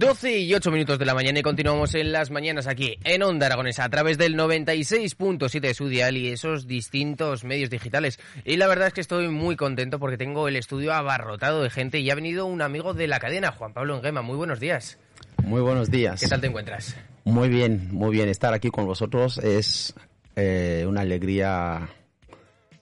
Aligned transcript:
Doce 0.00 0.38
y 0.38 0.54
ocho 0.54 0.70
minutos 0.70 0.98
de 0.98 1.04
la 1.04 1.12
mañana 1.12 1.40
y 1.40 1.42
continuamos 1.42 1.94
en 1.94 2.10
las 2.10 2.30
mañanas 2.30 2.66
aquí 2.66 2.96
en 3.04 3.22
Onda 3.22 3.44
Aragonesa 3.44 3.84
a 3.84 3.90
través 3.90 4.16
del 4.16 4.34
96.7 4.34 5.60
de 5.60 5.74
su 5.74 5.88
dial 5.88 6.16
y 6.16 6.28
esos 6.28 6.66
distintos 6.66 7.44
medios 7.44 7.68
digitales. 7.68 8.18
Y 8.46 8.56
la 8.56 8.66
verdad 8.66 8.86
es 8.86 8.94
que 8.94 9.02
estoy 9.02 9.28
muy 9.28 9.56
contento 9.56 9.98
porque 9.98 10.16
tengo 10.16 10.48
el 10.48 10.56
estudio 10.56 10.94
abarrotado 10.94 11.62
de 11.62 11.68
gente 11.68 12.00
y 12.00 12.08
ha 12.08 12.14
venido 12.14 12.46
un 12.46 12.62
amigo 12.62 12.94
de 12.94 13.08
la 13.08 13.20
cadena, 13.20 13.52
Juan 13.52 13.74
Pablo 13.74 13.94
Enguema. 13.94 14.22
Muy 14.22 14.38
buenos 14.38 14.58
días. 14.58 14.96
Muy 15.44 15.60
buenos 15.60 15.90
días. 15.90 16.18
¿Qué 16.18 16.28
tal 16.28 16.40
te 16.40 16.46
encuentras? 16.46 16.96
Muy 17.24 17.50
bien, 17.50 17.90
muy 17.92 18.10
bien. 18.10 18.30
Estar 18.30 18.54
aquí 18.54 18.70
con 18.70 18.86
vosotros 18.86 19.36
es 19.36 19.94
eh, 20.34 20.86
una 20.88 21.02
alegría, 21.02 21.90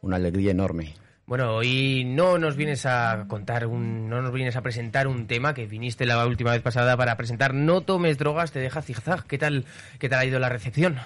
una 0.02 0.14
alegría 0.14 0.52
enorme. 0.52 0.94
Bueno, 1.28 1.56
hoy 1.56 2.04
no 2.06 2.38
nos 2.38 2.56
vienes 2.56 2.86
a 2.86 3.26
contar, 3.28 3.66
un, 3.66 4.08
no 4.08 4.22
nos 4.22 4.32
vienes 4.32 4.56
a 4.56 4.62
presentar 4.62 5.06
un 5.06 5.26
tema 5.26 5.52
que 5.52 5.66
viniste 5.66 6.06
la 6.06 6.26
última 6.26 6.52
vez 6.52 6.62
pasada 6.62 6.96
para 6.96 7.18
presentar 7.18 7.52
No 7.52 7.82
tomes 7.82 8.16
drogas, 8.16 8.50
te 8.50 8.60
deja 8.60 8.80
zigzag. 8.80 9.26
¿Qué 9.26 9.36
tal, 9.36 9.66
qué 9.98 10.08
tal 10.08 10.20
ha 10.20 10.24
ido 10.24 10.38
la 10.38 10.48
recepción? 10.48 10.96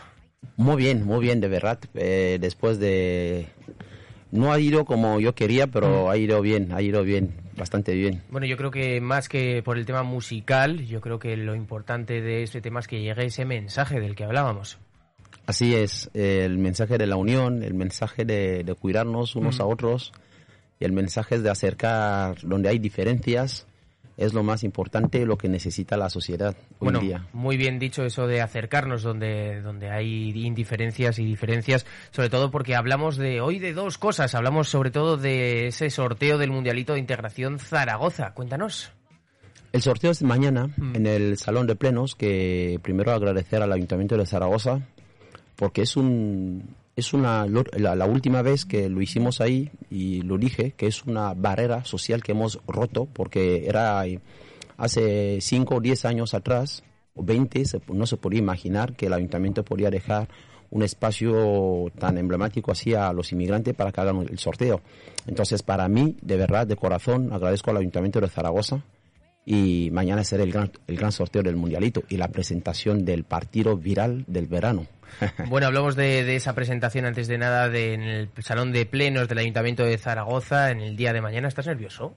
Muy 0.57 0.77
bien, 0.77 1.05
muy 1.05 1.19
bien, 1.19 1.41
de 1.41 1.49
verdad. 1.49 1.81
Eh, 1.95 2.39
después 2.41 2.79
de... 2.79 3.49
No 4.31 4.53
ha 4.53 4.61
ido 4.61 4.85
como 4.85 5.19
yo 5.19 5.35
quería, 5.35 5.67
pero 5.67 6.09
ha 6.09 6.17
ido 6.17 6.41
bien, 6.41 6.71
ha 6.71 6.81
ido 6.83 7.03
bien, 7.03 7.35
bastante 7.57 7.93
bien. 7.93 8.23
Bueno, 8.31 8.47
yo 8.47 8.57
creo 8.57 8.71
que 8.71 9.01
más 9.01 9.29
que 9.29 9.61
por 9.65 9.77
el 9.77 9.87
tema 9.87 10.05
musical, 10.05 10.87
yo 10.87 11.01
creo 11.01 11.19
que 11.19 11.37
lo 11.37 11.57
importante 11.57 12.21
de 12.21 12.45
este 12.45 12.61
tema 12.61 12.79
es 12.79 12.87
que 12.87 13.03
llegue 13.03 13.25
ese 13.25 13.45
mensaje 13.45 13.99
del 13.99 14.15
que 14.15 14.23
hablábamos. 14.23 14.79
Así 15.47 15.75
es, 15.75 16.11
el 16.15 16.59
mensaje 16.59 16.99
de 16.99 17.07
la 17.07 17.17
unión, 17.17 17.63
el 17.63 17.75
mensaje 17.75 18.25
de, 18.25 18.63
de 18.65 18.75
cuidarnos 18.75 19.35
unos 19.37 19.59
Mm. 19.59 19.63
a 19.63 19.67
otros 19.67 20.13
y 20.81 20.85
el 20.85 20.93
mensaje 20.93 21.39
de 21.41 21.51
acercar 21.51 22.37
donde 22.43 22.69
hay 22.69 22.79
diferencias 22.79 23.67
es 24.19 24.35
lo 24.35 24.43
más 24.43 24.63
importante, 24.63 25.25
lo 25.25 25.39
que 25.39 25.49
necesita 25.49 25.97
la 25.97 26.11
sociedad 26.11 26.55
hoy 26.73 26.77
Bueno, 26.81 27.01
en 27.01 27.07
día. 27.07 27.27
muy 27.33 27.57
bien 27.57 27.79
dicho 27.79 28.05
eso 28.05 28.27
de 28.27 28.43
acercarnos 28.43 29.03
donde, 29.03 29.63
donde 29.63 29.91
hay 29.91 30.31
indiferencias 30.47 31.19
y 31.19 31.25
diferencias, 31.25 31.87
sobre 32.11 32.29
todo 32.29 32.51
porque 32.51 32.77
hablamos 32.77 33.17
de 33.17 33.41
hoy 33.41 33.59
de 33.59 33.73
dos 33.73 33.97
cosas. 33.99 34.35
Hablamos 34.35 34.69
sobre 34.69 34.91
todo 34.91 35.17
de 35.17 35.67
ese 35.69 35.89
sorteo 35.91 36.37
del 36.39 36.51
Mundialito 36.51 36.93
de 36.93 36.99
Integración 37.01 37.59
Zaragoza. 37.59 38.33
Cuéntanos. 38.35 38.93
El 39.73 39.81
sorteo 39.81 40.11
es 40.11 40.23
mañana 40.23 40.69
en 40.95 41.07
el 41.07 41.39
Salón 41.39 41.67
de 41.67 41.75
Plenos, 41.75 42.15
que 42.15 42.79
primero 42.83 43.13
agradecer 43.13 43.63
al 43.63 43.73
Ayuntamiento 43.73 44.19
de 44.19 44.27
Zaragoza, 44.27 44.81
porque 45.63 45.83
es 45.83 45.97
un 45.97 46.75
es 46.97 47.15
una 47.15 47.47
la, 47.47 47.95
la 47.95 48.05
última 48.07 48.43
vez 48.43 48.65
que 48.65 48.89
lo 48.89 49.01
hicimos 49.01 49.41
ahí 49.41 49.71
y 49.91 50.23
lo 50.23 50.37
dije 50.37 50.73
que 50.77 50.89
es 50.89 51.05
una 51.05 51.35
barrera 51.35 51.85
social 51.85 52.21
que 52.21 52.33
hemos 52.33 52.59
roto 52.67 53.07
porque 53.13 53.67
era 53.69 54.05
eh, 54.09 54.19
hace 54.77 55.39
5 55.41 55.77
o 55.77 55.81
10 55.81 56.05
años 56.05 56.35
atrás 56.35 56.83
o 57.15 57.23
20 57.23 57.65
se- 57.65 57.81
no 57.93 58.07
se 58.07 58.17
podía 58.17 58.41
imaginar 58.41 58.97
que 58.97 59.07
el 59.07 59.13
ayuntamiento 59.13 59.65
podía 59.65 59.89
dejar 59.89 60.29
un 60.71 60.83
espacio 60.83 61.93
tan 61.97 62.19
emblemático 62.19 62.73
así 62.73 62.93
a 62.95 63.13
los 63.13 63.31
inmigrantes 63.31 63.73
para 63.75 63.93
que 63.93 64.01
hagan 64.01 64.27
el 64.29 64.39
sorteo. 64.41 64.81
Entonces, 65.29 65.63
para 65.63 65.87
mí, 65.87 66.17
de 66.23 66.37
verdad, 66.39 66.67
de 66.67 66.75
corazón, 66.75 67.33
agradezco 67.33 67.71
al 67.71 67.77
Ayuntamiento 67.77 68.21
de 68.21 68.29
Zaragoza 68.29 68.83
y 69.45 69.91
mañana 69.93 70.25
será 70.25 70.45
el 70.45 70.53
gran, 70.53 70.71
el 70.87 70.97
gran 70.97 71.13
sorteo 71.13 71.43
del 71.43 71.57
Mundialito 71.57 72.03
y 72.09 72.17
la 72.17 72.29
presentación 72.29 73.05
del 73.05 73.25
partido 73.25 73.77
viral 73.77 74.25
del 74.27 74.47
verano. 74.47 74.87
Bueno, 75.49 75.67
hablamos 75.67 75.95
de, 75.95 76.25
de 76.25 76.37
esa 76.37 76.55
presentación 76.55 77.05
antes 77.05 77.29
de 77.29 77.37
nada 77.37 77.69
de, 77.69 77.93
en 77.93 78.03
el 78.03 78.31
Salón 78.39 78.73
de 78.73 78.87
Plenos 78.87 79.29
del 79.29 79.39
Ayuntamiento 79.39 79.85
de 79.85 79.99
Zaragoza 79.99 80.71
en 80.71 80.81
el 80.81 80.97
día 80.97 81.13
de 81.13 81.21
mañana. 81.21 81.49
¿Estás 81.49 81.67
nervioso? 81.67 82.15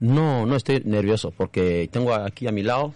No, 0.00 0.44
no 0.44 0.56
estoy 0.56 0.82
nervioso 0.84 1.30
porque 1.30 1.88
tengo 1.92 2.12
aquí 2.12 2.48
a 2.48 2.52
mi 2.52 2.64
lado 2.64 2.92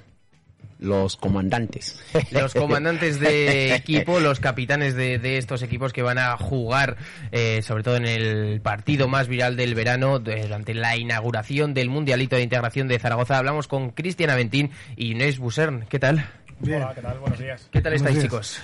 los 0.79 1.17
comandantes. 1.17 1.99
Los 2.31 2.55
comandantes 2.55 3.19
de 3.19 3.75
equipo, 3.75 4.21
los 4.21 4.41
capitanes 4.41 4.95
de, 4.95 5.19
de 5.19 5.39
estos 5.39 5.63
equipos 5.63 5.93
que 5.93 6.03
van 6.03 6.19
a 6.19 6.37
jugar, 6.37 6.97
eh, 7.33 7.63
sobre 7.63 7.83
todo 7.83 7.97
en 7.97 8.05
el 8.07 8.61
partido 8.61 9.09
más 9.09 9.29
viral 9.29 9.57
del 9.57 9.75
verano, 9.75 10.19
durante 10.19 10.75
la 10.75 10.97
inauguración 10.97 11.73
del 11.75 11.89
Mundialito 11.89 12.37
de 12.37 12.43
Integración 12.43 12.89
de 12.89 12.99
Zaragoza. 12.99 13.39
Hablamos 13.39 13.69
con 13.69 13.91
Cristian 13.91 14.31
Aventín 14.31 14.71
y 14.97 15.13
Inés 15.13 15.39
Busern. 15.39 15.87
¿Qué 15.89 15.99
tal? 15.99 16.29
Hola, 16.63 16.93
¿qué 16.95 17.03
tal? 17.03 17.19
Buenos 17.19 17.39
días. 17.39 17.69
¿Qué 17.71 17.81
tal 17.81 17.93
Buenos 17.93 18.01
estáis, 18.01 18.15
días. 18.17 18.25
chicos? 18.25 18.63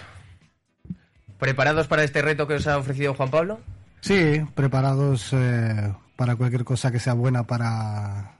¿Preparados 1.39 1.89
para 1.89 2.05
este 2.05 2.23
reto 2.23 2.47
que 2.47 2.55
os 2.55 2.67
ha 2.67 2.79
ofrecido 2.79 3.15
Juan 3.15 3.31
Pablo? 3.31 3.61
Sí, 4.01 4.41
preparados 4.55 5.33
eh, 5.33 5.93
para 6.17 6.37
cualquier 6.37 6.65
cosa 6.65 6.91
que 6.93 7.01
sea 7.01 7.15
buena 7.15 7.45
para, 7.45 8.37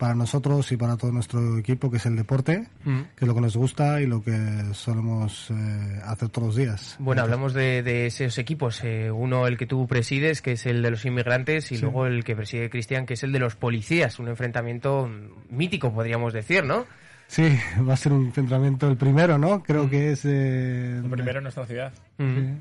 para 0.00 0.14
nosotros 0.14 0.72
y 0.72 0.76
para 0.78 0.96
todo 0.96 1.12
nuestro 1.12 1.58
equipo, 1.58 1.90
que 1.90 1.98
es 1.98 2.06
el 2.06 2.16
deporte, 2.16 2.66
Mm. 2.84 3.00
que 3.14 3.24
es 3.24 3.28
lo 3.28 3.34
que 3.34 3.40
nos 3.42 3.56
gusta 3.56 4.00
y 4.00 4.06
lo 4.06 4.22
que 4.24 4.32
solemos 4.72 5.50
eh, 5.50 6.00
hacer 6.06 6.30
todos 6.30 6.48
los 6.48 6.56
días. 6.56 6.96
Bueno, 6.98 7.20
hablamos 7.22 7.52
de, 7.52 7.82
de 7.82 8.06
esos 8.06 8.38
equipos. 8.38 8.80
eh, 8.82 9.10
uno, 9.10 9.46
el 9.46 9.58
que 9.58 9.66
tú 9.66 9.86
presides, 9.86 10.40
que 10.40 10.52
es 10.52 10.64
el 10.66 10.80
de 10.82 10.90
los 10.90 11.04
inmigrantes, 11.04 11.70
y 11.70 11.76
Sí. 11.76 11.82
luego 11.82 12.06
el 12.06 12.24
que 12.24 12.34
preside 12.34 12.70
Cristian, 12.70 13.04
que 13.04 13.14
es 13.14 13.22
el 13.22 13.30
de 13.32 13.38
los 13.38 13.56
policías. 13.56 14.18
Un 14.18 14.28
enfrentamiento 14.28 15.06
mm, 15.06 15.54
mítico, 15.54 15.92
podríamos 15.92 16.32
decir, 16.32 16.64
¿no? 16.64 16.86
Sí, 17.28 17.42
va 17.88 17.92
a 17.92 17.96
ser 17.96 18.12
un 18.14 18.24
enfrentamiento 18.26 18.88
el 18.88 18.96
primero, 18.96 19.36
¿no? 19.38 19.62
Creo 19.62 19.88
que 19.90 20.12
es... 20.12 20.24
eh, 20.24 20.98
El 21.04 21.10
primero 21.10 21.38
en 21.38 21.42
nuestra 21.44 21.66
ciudad. 21.66 21.92
Mm. 22.18 22.54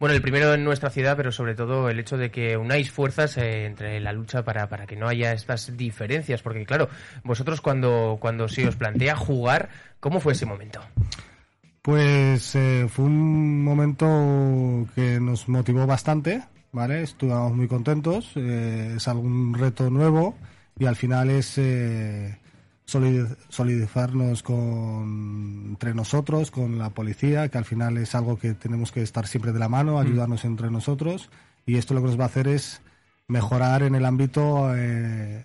Bueno, 0.00 0.14
el 0.14 0.22
primero 0.22 0.54
en 0.54 0.64
nuestra 0.64 0.88
ciudad, 0.88 1.14
pero 1.14 1.30
sobre 1.30 1.54
todo 1.54 1.90
el 1.90 2.00
hecho 2.00 2.16
de 2.16 2.30
que 2.30 2.56
unáis 2.56 2.90
fuerzas 2.90 3.36
eh, 3.36 3.66
entre 3.66 4.00
la 4.00 4.14
lucha 4.14 4.42
para, 4.42 4.66
para 4.66 4.86
que 4.86 4.96
no 4.96 5.06
haya 5.06 5.34
estas 5.34 5.76
diferencias. 5.76 6.40
Porque, 6.40 6.64
claro, 6.64 6.88
vosotros 7.22 7.60
cuando, 7.60 8.16
cuando 8.18 8.48
se 8.48 8.66
os 8.66 8.76
plantea 8.76 9.14
jugar, 9.14 9.68
¿cómo 10.00 10.18
fue 10.18 10.32
ese 10.32 10.46
momento? 10.46 10.80
Pues 11.82 12.54
eh, 12.54 12.86
fue 12.88 13.04
un 13.04 13.62
momento 13.62 14.88
que 14.94 15.20
nos 15.20 15.50
motivó 15.50 15.86
bastante, 15.86 16.44
¿vale? 16.72 17.02
Estuvimos 17.02 17.52
muy 17.52 17.68
contentos, 17.68 18.30
eh, 18.36 18.94
es 18.96 19.06
algún 19.06 19.52
reto 19.52 19.90
nuevo 19.90 20.34
y 20.78 20.86
al 20.86 20.96
final 20.96 21.28
es 21.28 21.58
solid- 22.92 23.36
solidarizarnos 23.48 24.42
con, 24.42 25.66
entre 25.70 25.94
nosotros, 25.94 26.50
con 26.50 26.78
la 26.78 26.90
policía, 26.90 27.48
que 27.48 27.58
al 27.58 27.64
final 27.64 27.96
es 27.98 28.14
algo 28.14 28.38
que 28.38 28.54
tenemos 28.54 28.92
que 28.92 29.02
estar 29.02 29.26
siempre 29.26 29.52
de 29.52 29.58
la 29.58 29.68
mano, 29.68 29.98
ayudarnos 29.98 30.44
entre 30.44 30.70
nosotros. 30.70 31.30
Y 31.66 31.76
esto 31.76 31.94
lo 31.94 32.00
que 32.00 32.08
nos 32.08 32.18
va 32.18 32.24
a 32.24 32.28
hacer 32.28 32.48
es 32.48 32.80
mejorar 33.28 33.82
en 33.82 33.94
el 33.94 34.04
ámbito 34.04 34.74
eh, 34.74 35.44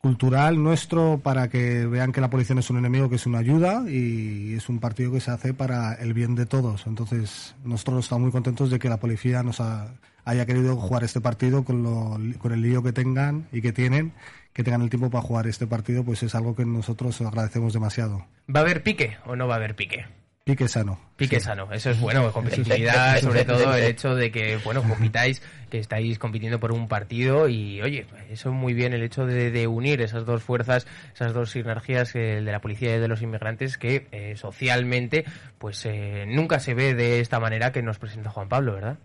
cultural 0.00 0.62
nuestro 0.62 1.20
para 1.22 1.48
que 1.48 1.86
vean 1.86 2.12
que 2.12 2.20
la 2.20 2.30
policía 2.30 2.54
no 2.54 2.60
es 2.60 2.70
un 2.70 2.78
enemigo, 2.78 3.08
que 3.10 3.16
es 3.16 3.26
una 3.26 3.38
ayuda 3.38 3.82
y 3.88 4.54
es 4.54 4.68
un 4.68 4.78
partido 4.78 5.12
que 5.12 5.20
se 5.20 5.30
hace 5.30 5.54
para 5.54 5.94
el 5.94 6.14
bien 6.14 6.34
de 6.34 6.46
todos. 6.46 6.86
Entonces, 6.86 7.54
nosotros 7.64 8.04
estamos 8.04 8.22
muy 8.22 8.32
contentos 8.32 8.70
de 8.70 8.78
que 8.78 8.88
la 8.88 8.98
policía 8.98 9.42
nos 9.42 9.60
ha- 9.60 9.92
haya 10.24 10.46
querido 10.46 10.76
jugar 10.76 11.04
este 11.04 11.20
partido 11.20 11.64
con, 11.64 11.82
lo- 11.82 12.18
con 12.38 12.52
el 12.52 12.62
lío 12.62 12.82
que 12.82 12.92
tengan 12.92 13.48
y 13.52 13.60
que 13.60 13.72
tienen, 13.72 14.12
que 14.52 14.62
tengan 14.62 14.82
el 14.82 14.90
tiempo 14.90 15.10
para 15.10 15.22
jugar 15.22 15.46
este 15.46 15.66
partido, 15.66 16.04
pues 16.04 16.22
es 16.22 16.34
algo 16.34 16.54
que 16.54 16.64
nosotros 16.64 17.20
agradecemos 17.20 17.72
demasiado. 17.72 18.24
¿Va 18.54 18.60
a 18.60 18.62
haber 18.62 18.82
pique 18.82 19.16
o 19.26 19.36
no 19.36 19.48
va 19.48 19.54
a 19.54 19.56
haber 19.56 19.74
pique? 19.74 20.04
Pique 20.48 20.66
sano. 20.66 20.98
Pique 21.14 21.40
sano, 21.40 21.70
eso 21.74 21.90
es 21.90 22.00
bueno, 22.00 22.32
competitividad, 22.32 23.18
sobre 23.20 23.44
todo 23.44 23.74
el 23.74 23.84
hecho 23.84 24.14
de 24.14 24.30
que, 24.30 24.56
bueno, 24.64 24.82
compitáis, 24.82 25.42
que 25.68 25.78
estáis 25.78 26.18
compitiendo 26.18 26.58
por 26.58 26.72
un 26.72 26.88
partido 26.88 27.50
y, 27.50 27.82
oye, 27.82 28.06
eso 28.30 28.50
muy 28.50 28.72
bien 28.72 28.94
el 28.94 29.02
hecho 29.02 29.26
de, 29.26 29.50
de 29.50 29.66
unir 29.66 30.00
esas 30.00 30.24
dos 30.24 30.42
fuerzas, 30.42 30.86
esas 31.12 31.34
dos 31.34 31.50
sinergias, 31.50 32.14
eh, 32.14 32.38
el 32.38 32.46
de 32.46 32.52
la 32.52 32.62
policía 32.62 32.96
y 32.96 32.98
de 32.98 33.08
los 33.08 33.20
inmigrantes, 33.20 33.76
que 33.76 34.06
eh, 34.10 34.36
socialmente, 34.36 35.26
pues 35.58 35.84
eh, 35.84 36.24
nunca 36.26 36.60
se 36.60 36.72
ve 36.72 36.94
de 36.94 37.20
esta 37.20 37.38
manera 37.40 37.70
que 37.70 37.82
nos 37.82 37.98
presenta 37.98 38.30
Juan 38.30 38.48
Pablo, 38.48 38.72
¿verdad? 38.72 38.96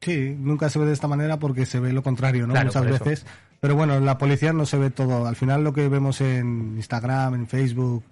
Sí, 0.00 0.34
nunca 0.38 0.70
se 0.70 0.78
ve 0.78 0.86
de 0.86 0.94
esta 0.94 1.08
manera 1.08 1.38
porque 1.38 1.66
se 1.66 1.78
ve 1.78 1.92
lo 1.92 2.02
contrario, 2.02 2.46
¿no? 2.46 2.54
Claro, 2.54 2.68
Muchas 2.68 2.86
veces. 2.86 3.26
Pero 3.60 3.76
bueno, 3.76 3.96
en 3.96 4.06
la 4.06 4.16
policía 4.16 4.54
no 4.54 4.64
se 4.64 4.78
ve 4.78 4.88
todo. 4.88 5.26
Al 5.26 5.36
final 5.36 5.62
lo 5.62 5.74
que 5.74 5.88
vemos 5.88 6.22
en 6.22 6.76
Instagram, 6.76 7.34
en 7.34 7.46
Facebook, 7.46 8.02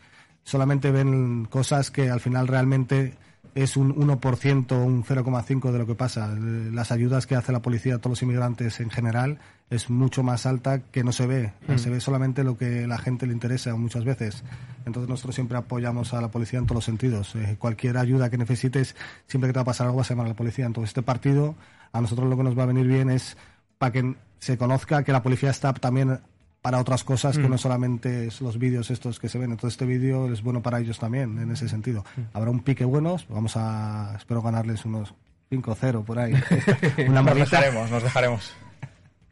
solamente 0.48 0.90
ven 0.90 1.44
cosas 1.44 1.90
que 1.90 2.08
al 2.08 2.20
final 2.20 2.48
realmente 2.48 3.14
es 3.54 3.76
un 3.76 3.94
1%, 3.94 4.72
un 4.82 5.04
0,5% 5.04 5.72
de 5.72 5.78
lo 5.78 5.86
que 5.86 5.94
pasa. 5.94 6.32
Eh, 6.32 6.70
Las 6.72 6.90
ayudas 6.90 7.26
que 7.26 7.34
hace 7.34 7.52
la 7.52 7.60
policía 7.60 7.96
a 7.96 7.98
todos 7.98 8.12
los 8.12 8.22
inmigrantes 8.22 8.80
en 8.80 8.88
general 8.88 9.40
es 9.68 9.90
mucho 9.90 10.22
más 10.22 10.46
alta 10.46 10.78
que 10.78 11.04
no 11.04 11.12
se 11.12 11.26
ve. 11.26 11.52
Se 11.76 11.90
ve 11.90 12.00
solamente 12.00 12.44
lo 12.44 12.56
que 12.56 12.86
la 12.86 12.96
gente 12.96 13.26
le 13.26 13.34
interesa 13.34 13.74
muchas 13.74 14.06
veces. 14.06 14.42
Entonces 14.86 15.10
nosotros 15.10 15.34
siempre 15.34 15.58
apoyamos 15.58 16.14
a 16.14 16.22
la 16.22 16.30
policía 16.30 16.58
en 16.58 16.64
todos 16.64 16.76
los 16.76 16.84
sentidos. 16.84 17.34
Eh, 17.34 17.56
cualquier 17.58 17.98
ayuda 17.98 18.30
que 18.30 18.38
necesites, 18.38 18.96
siempre 19.26 19.48
que 19.48 19.52
te 19.52 19.58
va 19.58 19.62
a 19.62 19.66
pasar 19.66 19.88
algo 19.88 19.98
vas 19.98 20.10
a 20.10 20.14
llamar 20.14 20.26
a 20.26 20.30
la 20.30 20.36
policía. 20.36 20.64
Entonces 20.64 20.90
este 20.90 21.02
partido 21.02 21.54
a 21.92 22.00
nosotros 22.00 22.30
lo 22.30 22.38
que 22.38 22.44
nos 22.44 22.58
va 22.58 22.62
a 22.62 22.66
venir 22.66 22.86
bien 22.86 23.10
es 23.10 23.36
para 23.76 23.92
que 23.92 24.14
se 24.38 24.56
conozca 24.56 25.02
que 25.02 25.12
la 25.12 25.22
policía 25.22 25.50
está 25.50 25.74
también 25.74 26.20
para 26.62 26.78
otras 26.78 27.04
cosas 27.04 27.38
que 27.38 27.48
no 27.48 27.56
solamente 27.56 28.26
es 28.26 28.40
los 28.40 28.58
vídeos 28.58 28.90
estos 28.90 29.18
que 29.18 29.28
se 29.28 29.38
ven. 29.38 29.52
Entonces 29.52 29.74
este 29.74 29.86
vídeo 29.86 30.32
es 30.32 30.42
bueno 30.42 30.60
para 30.62 30.80
ellos 30.80 30.98
también 30.98 31.38
en 31.38 31.50
ese 31.50 31.68
sentido. 31.68 32.04
Habrá 32.32 32.50
un 32.50 32.60
pique 32.60 32.84
buenos, 32.84 33.26
vamos 33.28 33.56
a 33.56 34.14
espero 34.16 34.42
ganarles 34.42 34.84
unos 34.84 35.14
5-0 35.50 36.04
por 36.04 36.18
ahí. 36.18 36.32
Una 37.08 37.22
Nos 37.22 37.34
dejaremos, 37.36 37.90
nos 37.90 38.02
dejaremos. 38.02 38.52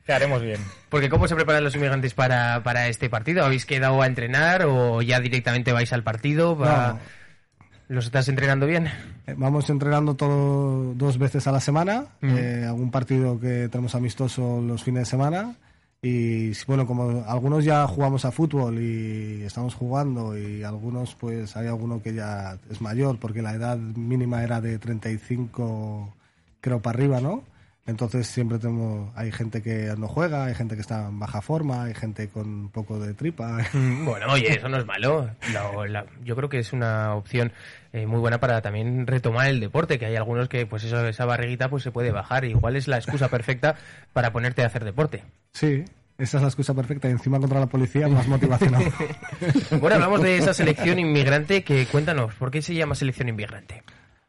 Te 0.07 0.13
haremos 0.13 0.41
bien. 0.41 0.61
Porque 0.89 1.09
¿cómo 1.11 1.27
se 1.27 1.35
preparan 1.35 1.65
los 1.65 1.75
inmigrantes 1.75 2.15
para, 2.15 2.63
para 2.63 2.87
este 2.89 3.11
partido? 3.11 3.45
¿Habéis 3.45 3.67
quedado 3.67 4.01
a 4.01 4.07
entrenar 4.07 4.65
o 4.65 5.03
ya 5.03 5.19
directamente 5.21 5.73
vais 5.73 5.93
al 5.93 6.05
partido? 6.05 6.57
Va- 6.57 6.93
No. 6.93 6.99
¿Los 7.89 8.07
estás 8.07 8.29
entrenando 8.29 8.67
bien? 8.67 8.87
Eh, 9.27 9.35
Vamos 9.37 9.69
entrenando 9.71 10.15
todo 10.17 10.93
dos 10.95 11.19
veces 11.19 11.47
a 11.47 11.53
la 11.53 11.61
semana, 11.61 12.07
eh, 12.23 12.65
algún 12.67 12.91
partido 12.91 13.39
que 13.39 13.69
tenemos 13.69 13.95
amistoso 13.95 14.61
los 14.61 14.83
fines 14.83 15.03
de 15.03 15.07
semana 15.07 15.55
y 16.03 16.53
bueno, 16.67 16.87
como 16.87 17.25
algunos 17.27 17.65
ya 17.65 17.87
jugamos 17.87 18.25
a 18.25 18.31
fútbol 18.31 18.79
y 18.81 19.43
estamos 19.43 19.75
jugando 19.75 20.39
y 20.39 20.63
algunos 20.63 21.15
pues 21.15 21.57
hay 21.57 21.67
alguno 21.67 22.03
que 22.03 22.15
ya 22.15 22.59
es 22.71 22.81
mayor 22.81 23.19
porque 23.19 23.43
la 23.43 23.55
edad 23.55 23.79
mínima 23.79 24.43
era 24.45 24.61
de 24.61 24.79
35 24.79 26.15
creo 26.61 26.81
para 26.83 26.99
arriba, 26.99 27.21
¿no? 27.21 27.43
Entonces 27.87 28.27
siempre 28.27 28.59
tenemos, 28.59 29.11
hay 29.17 29.31
gente 29.31 29.63
que 29.63 29.95
no 29.97 30.09
juega, 30.09 30.47
hay 30.47 30.55
gente 30.57 30.75
que 30.75 30.81
está 30.81 31.07
en 31.07 31.21
baja 31.21 31.41
forma, 31.41 31.85
hay 31.85 31.95
gente 31.95 32.29
con 32.29 32.49
un 32.49 32.69
poco 32.69 32.99
de 32.99 33.15
tripa. 33.15 33.59
Bueno, 33.73 34.27
oye, 34.33 34.55
eso 34.55 34.69
no 34.69 34.79
es 34.79 34.85
malo. 34.87 35.31
La- 35.53 35.87
la- 35.87 36.07
yo 36.25 36.35
creo 36.35 36.49
que 36.49 36.59
es 36.59 36.73
una 36.73 37.15
opción 37.15 37.53
eh, 37.93 38.07
muy 38.07 38.19
buena 38.19 38.41
para 38.41 38.61
también 38.61 39.07
retomar 39.07 39.47
el 39.49 39.61
deporte, 39.61 39.99
que 40.01 40.07
hay 40.07 40.17
algunos 40.17 40.49
que 40.49 40.67
pues 40.67 40.83
eso, 40.85 41.07
esa 41.07 41.25
barriguita 41.27 41.69
pues 41.69 41.85
se 41.85 41.93
puede 41.93 42.11
bajar. 42.11 42.45
Igual 42.45 42.75
es 42.75 42.89
la 42.89 42.97
excusa 42.97 43.29
perfecta 43.29 43.77
para 44.13 44.33
ponerte 44.33 44.63
a 44.65 44.67
hacer 44.67 44.85
deporte. 44.85 45.23
Sí, 45.53 45.85
esa 46.19 46.39
es 46.39 46.43
la 46.43 46.49
excusa 46.49 46.75
perfecta 46.75 47.07
y 47.09 47.13
encima 47.13 47.39
contra 47.39 47.61
la 47.61 47.67
policía 47.67 48.09
más 48.09 48.27
motivación 48.27 48.75
aún. 48.75 48.93
Bueno, 49.81 49.95
hablamos 49.95 50.23
de 50.23 50.39
esa 50.39 50.53
selección 50.55 50.99
inmigrante 50.99 51.63
que 51.63 51.87
cuéntanos, 51.87 52.35
¿por 52.35 52.51
qué 52.51 52.63
se 52.63 52.75
llama 52.75 52.95
selección 52.97 53.29
inmigrante? 53.29 53.83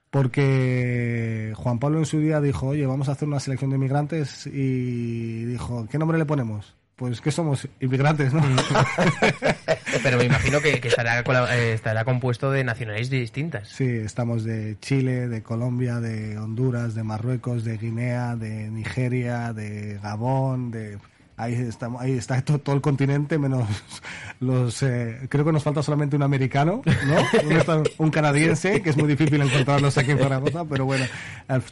Porque 0.09 1.54
Juan 1.56 1.80
Pablo 1.80 2.00
en 2.00 2.06
su 2.06 2.19
día 2.19 2.39
dijo, 2.39 2.68
oye, 2.68 2.86
vamos 2.86 3.09
a 3.09 3.13
hacer 3.13 3.27
una 3.27 3.39
selección 3.39 3.69
de 3.69 3.75
inmigrantes 3.75 4.48
y 4.48 5.45
dijo, 5.45 5.88
¿qué 5.89 5.98
nombre 5.98 6.18
le 6.18 6.25
ponemos? 6.25 6.75
Pues 6.95 7.21
que 7.21 7.30
somos 7.30 7.68
inmigrantes, 7.80 8.33
¿no? 8.33 8.42
Pero 10.04 10.18
me 10.18 10.24
imagino 10.24 10.59
que, 10.62 10.80
que 10.80 10.88
estará, 10.88 11.19
eh, 11.19 11.74
estará 11.74 12.04
compuesto 12.06 12.50
de 12.50 12.63
nacionalidades 12.63 13.12
distintas. 13.12 13.69
sí, 13.69 13.86
estamos 13.86 14.44
de 14.44 14.77
Chile, 14.80 15.27
de 15.27 15.44
Colombia, 15.44 16.00
de 16.00 16.39
Honduras, 16.39 16.95
de 16.95 17.04
Marruecos, 17.04 17.63
de 17.63 17.77
Guinea, 17.77 18.36
de 18.36 18.69
Nigeria, 18.71 19.54
de 19.54 20.00
Gabón, 20.01 20.71
de... 20.71 20.98
Ahí, 21.39 21.54
estamos, 21.54 22.01
ahí 22.01 22.13
está 22.13 22.42
to- 22.45 22.57
todo, 22.60 22.75
el 22.75 22.81
continente, 22.81 23.38
menos 23.38 23.68
los... 24.39 24.81
eh, 24.81 25.28
creo 25.30 25.45
que 25.45 25.51
nos 25.51 25.62
falta 25.63 25.84
solamente 25.84 26.16
un 26.16 26.24
americano, 26.24 26.81
¿no? 27.06 27.84
Un, 28.00 28.10
canadiense, 28.10 28.81
que 28.81 28.89
es 28.89 28.98
muy 28.98 29.07
difícil 29.07 29.39
encontrarlos 29.42 29.98
aquí 30.00 30.12
en 30.12 30.18
Zaragoza, 30.19 30.66
pero 30.66 30.86
bueno, 30.86 31.06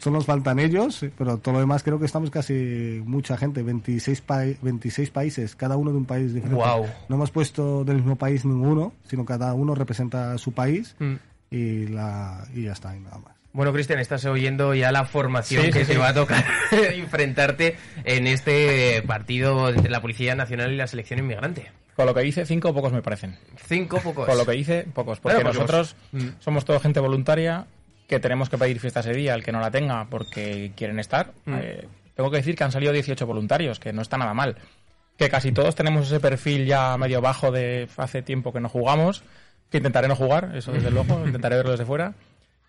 solo 0.00 0.18
nos 0.18 0.26
faltan 0.26 0.60
ellos, 0.60 1.04
pero 1.18 1.38
todo 1.38 1.54
lo 1.54 1.60
demás 1.60 1.82
creo 1.82 1.98
que 1.98 2.04
estamos 2.06 2.30
casi 2.30 3.02
mucha 3.04 3.36
gente, 3.36 3.62
26, 3.64 4.22
pai- 4.24 4.56
26 4.62 5.10
países, 5.10 5.56
cada 5.56 5.76
uno 5.76 5.90
de 5.90 5.96
un 5.98 6.04
país 6.04 6.32
diferente. 6.32 6.54
Guau. 6.56 6.86
No 7.08 7.16
hemos 7.16 7.30
puesto 7.32 7.84
del 7.84 7.96
mismo 7.96 8.16
país 8.16 8.44
ninguno, 8.44 8.92
sino 9.04 9.24
cada 9.24 9.52
uno 9.54 9.74
representa 9.74 10.38
su 10.38 10.52
país 10.52 10.94
Mm. 11.00 11.14
y, 11.50 11.86
la, 11.88 12.44
y 12.54 12.62
ya 12.62 12.72
está, 12.72 12.96
y 12.96 13.00
nada 13.00 13.18
más. 13.18 13.35
Bueno, 13.56 13.72
Cristian, 13.72 13.98
estás 13.98 14.24
oyendo 14.26 14.74
ya 14.74 14.92
la 14.92 15.04
formación 15.06 15.64
Sí, 15.64 15.70
que 15.72 15.80
sí, 15.80 15.86
te 15.86 15.92
sí. 15.94 15.98
va 15.98 16.08
a 16.10 16.14
tocar 16.14 16.44
enfrentarte 16.94 17.76
en 18.04 18.26
este 18.26 19.02
partido 19.06 19.70
entre 19.70 19.90
la 19.90 20.00
Policía 20.00 20.34
Nacional 20.34 20.72
y 20.72 20.76
la 20.76 20.86
selección 20.86 21.18
inmigrante. 21.20 21.72
Con 21.94 22.04
lo 22.06 22.14
que 22.14 22.20
dice, 22.20 22.44
cinco 22.44 22.74
pocos 22.74 22.92
me 22.92 23.00
parecen. 23.00 23.38
Cinco 23.66 23.98
pocos. 24.00 24.26
Con 24.26 24.36
lo 24.36 24.44
que 24.44 24.52
dice, 24.52 24.86
pocos. 24.92 25.18
Porque 25.20 25.36
Bueno, 25.36 25.48
porque 25.50 25.58
nosotros 25.60 25.96
vos- 26.12 26.22
Mm. 26.22 26.28
somos 26.40 26.64
todo 26.66 26.78
gente 26.80 27.00
voluntaria 27.00 27.66
que 28.06 28.20
tenemos 28.20 28.50
que 28.50 28.58
pedir 28.58 28.78
fiesta 28.78 29.00
ese 29.00 29.12
día. 29.14 29.34
El 29.34 29.42
que 29.42 29.52
no 29.52 29.60
la 29.60 29.70
tenga 29.70 30.06
porque 30.10 30.72
quieren 30.76 30.98
estar. 30.98 31.32
Mm. 31.46 31.54
Eh, 31.58 31.88
tengo 32.14 32.30
que 32.30 32.36
decir 32.36 32.54
que 32.54 32.64
han 32.64 32.72
salido 32.72 32.92
18 32.92 33.26
voluntarios, 33.26 33.80
que 33.80 33.92
no 33.94 34.02
está 34.02 34.18
nada 34.18 34.34
mal. 34.34 34.56
Que 35.16 35.30
casi 35.30 35.52
todos 35.52 35.74
tenemos 35.74 36.06
ese 36.08 36.20
perfil 36.20 36.66
ya 36.66 36.96
medio 36.98 37.22
bajo 37.22 37.50
de 37.50 37.88
hace 37.96 38.20
tiempo 38.20 38.52
que 38.52 38.60
no 38.60 38.68
jugamos. 38.68 39.22
Que 39.70 39.78
intentaré 39.78 40.06
no 40.08 40.14
jugar, 40.14 40.52
eso 40.54 40.72
desde 40.72 40.90
luego, 40.92 41.22
intentaré 41.26 41.56
verlo 41.56 41.70
desde 41.72 41.86
fuera. 41.86 42.12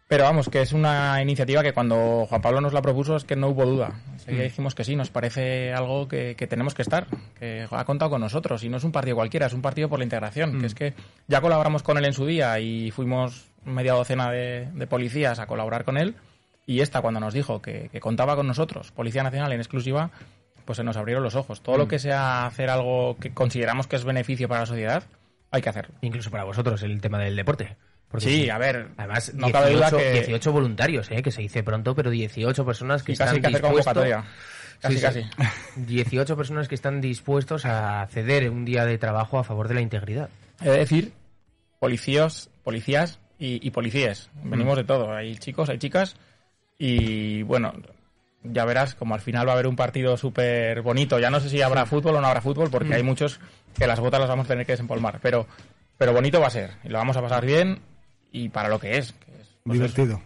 Pero 0.08 0.24
vamos, 0.24 0.48
que 0.48 0.62
es 0.62 0.72
una 0.72 1.22
iniciativa 1.22 1.62
que 1.64 1.74
cuando 1.74 2.26
Juan 2.30 2.42
Pablo 2.42 2.62
nos 2.62 2.72
la 2.72 2.82
propuso 2.82 3.18
es 3.18 3.26
que 3.26 3.36
no 3.36 3.50
hubo 3.50 3.66
duda. 3.66 4.02
Enseguida 4.14 4.44
dijimos 4.44 4.74
que 4.74 4.86
sí, 4.86 4.96
nos 4.96 5.10
parece 5.10 5.74
algo 5.74 6.08
que, 6.08 6.36
que 6.36 6.48
tenemos 6.48 6.74
que 6.74 6.82
estar, 6.82 7.08
que 7.38 7.68
ha 7.70 7.84
contado 7.84 8.12
con 8.12 8.22
nosotros. 8.22 8.64
Y 8.64 8.70
no 8.70 8.78
es 8.78 8.86
un 8.86 8.94
partido 8.94 9.18
cualquiera, 9.18 9.48
es 9.48 9.54
un 9.54 9.62
partido 9.62 9.90
por 9.90 10.00
la 10.00 10.06
integración. 10.06 10.62
Que 10.62 10.66
es 10.66 10.76
que 10.76 10.94
ya 11.28 11.42
colaboramos 11.42 11.84
con 11.84 11.98
él 11.98 12.06
en 12.06 12.14
su 12.14 12.26
día 12.26 12.58
y 12.60 12.90
fuimos 12.92 13.48
media 13.66 13.94
docena 13.94 14.32
de, 14.32 14.70
de 14.74 14.88
policías 14.88 15.40
a 15.40 15.46
colaborar 15.46 15.84
con 15.84 15.98
él. 15.98 16.16
Y 16.66 16.80
esta, 16.80 17.02
cuando 17.02 17.20
nos 17.20 17.34
dijo 17.34 17.62
que, 17.62 17.90
que 17.92 18.00
contaba 18.00 18.38
con 18.38 18.48
nosotros, 18.48 18.92
Policía 18.94 19.24
Nacional 19.24 19.52
en 19.52 19.60
exclusiva, 19.60 20.12
pues 20.64 20.78
se 20.78 20.84
nos 20.86 20.96
abrieron 20.96 21.24
los 21.24 21.36
ojos. 21.36 21.62
Todo 21.62 21.78
lo 21.78 21.90
que 21.90 22.00
sea 22.00 22.46
hacer 22.46 22.70
algo 22.70 23.18
que 23.18 23.34
consideramos 23.34 23.88
que 23.88 23.98
es 23.98 24.06
beneficio 24.06 24.48
para 24.48 24.62
la 24.62 24.68
sociedad, 24.68 25.04
hay 25.52 25.62
que 25.62 25.70
hacerlo. 25.70 25.96
Incluso 26.02 26.32
para 26.32 26.46
vosotros 26.46 26.82
el 26.84 27.02
tema 27.02 27.20
del 27.20 27.36
deporte. 27.36 27.76
Porque 28.10 28.26
Sí, 28.26 28.50
a 28.50 28.58
ver, 28.58 28.90
Además, 28.98 29.34
no 29.34 29.48
18, 29.48 29.52
cabe 29.52 29.74
duda 29.74 29.90
que 29.92 30.12
18 30.14 30.52
voluntarios, 30.52 31.12
¿eh? 31.12 31.22
que 31.22 31.32
se 31.32 31.42
dice 31.42 31.62
pronto, 31.64 31.94
pero 31.94 32.10
18 32.10 32.66
personas 32.66 33.04
que 33.04 33.12
y 33.12 33.16
casi 33.16 33.36
están 33.38 33.52
que 33.54 33.60
dispuestos... 33.60 34.06
Casi, 34.80 34.94
Sí, 34.94 35.00
sí. 35.00 35.02
casi. 35.02 35.26
18 35.88 36.38
personas 36.38 36.68
que 36.68 36.76
están 36.76 37.02
dispuestos 37.02 37.66
a 37.66 38.08
ceder 38.12 38.50
un 38.50 38.64
día 38.64 38.86
de 38.86 38.98
trabajo 38.98 39.40
a 39.40 39.44
favor 39.44 39.68
de 39.68 39.74
la 39.74 39.82
integridad. 39.82 40.30
He 40.62 40.70
de 40.70 40.78
decir, 40.78 41.14
policías, 41.80 42.50
policías 42.64 43.20
y, 43.40 43.66
y 43.66 43.72
policías. 43.72 44.30
Mm. 44.44 44.50
Venimos 44.52 44.78
de 44.78 44.84
todo. 44.84 45.14
Hay 45.14 45.36
chicos, 45.38 45.70
hay 45.70 45.78
chicas. 45.80 46.16
Y 46.78 47.42
bueno, 47.44 47.74
ya 48.44 48.66
verás 48.66 48.94
como 48.96 49.16
al 49.16 49.22
final 49.22 49.48
va 49.48 49.52
a 49.52 49.54
haber 49.56 49.68
un 49.68 49.76
partido 49.76 50.16
súper 50.16 50.82
bonito. 50.84 51.18
Ya 51.20 51.30
no 51.32 51.40
sé 51.40 51.50
si 51.50 51.62
habrá 51.62 51.86
fútbol 51.88 52.16
o 52.16 52.22
no 52.22 52.28
habrá 52.28 52.42
fútbol, 52.42 52.68
Mm. 52.68 52.72
porque 52.72 52.94
hay 52.96 53.04
muchos 53.04 53.40
que 53.78 53.88
las 53.88 54.00
botas 54.00 54.20
las 54.20 54.30
vamos 54.30 54.46
a 54.46 54.50
tener 54.50 54.66
que 54.66 54.74
desempolmar. 54.74 55.20
Pero, 55.22 55.48
pero 55.98 56.14
bonito 56.14 56.40
va 56.40 56.48
a 56.48 56.52
ser. 56.52 56.72
Y 56.84 56.90
lo 56.90 57.00
vamos 57.00 57.18
a 57.18 57.22
pasar 57.22 57.46
bien 57.46 57.80
y 58.32 58.50
para 58.50 58.70
lo 58.70 58.80
que 58.80 58.98
es. 58.98 59.14
que 59.14 59.32
es, 59.32 59.48
pues 59.64 59.80
eso. 59.80 59.88
Divertido. 59.88 60.22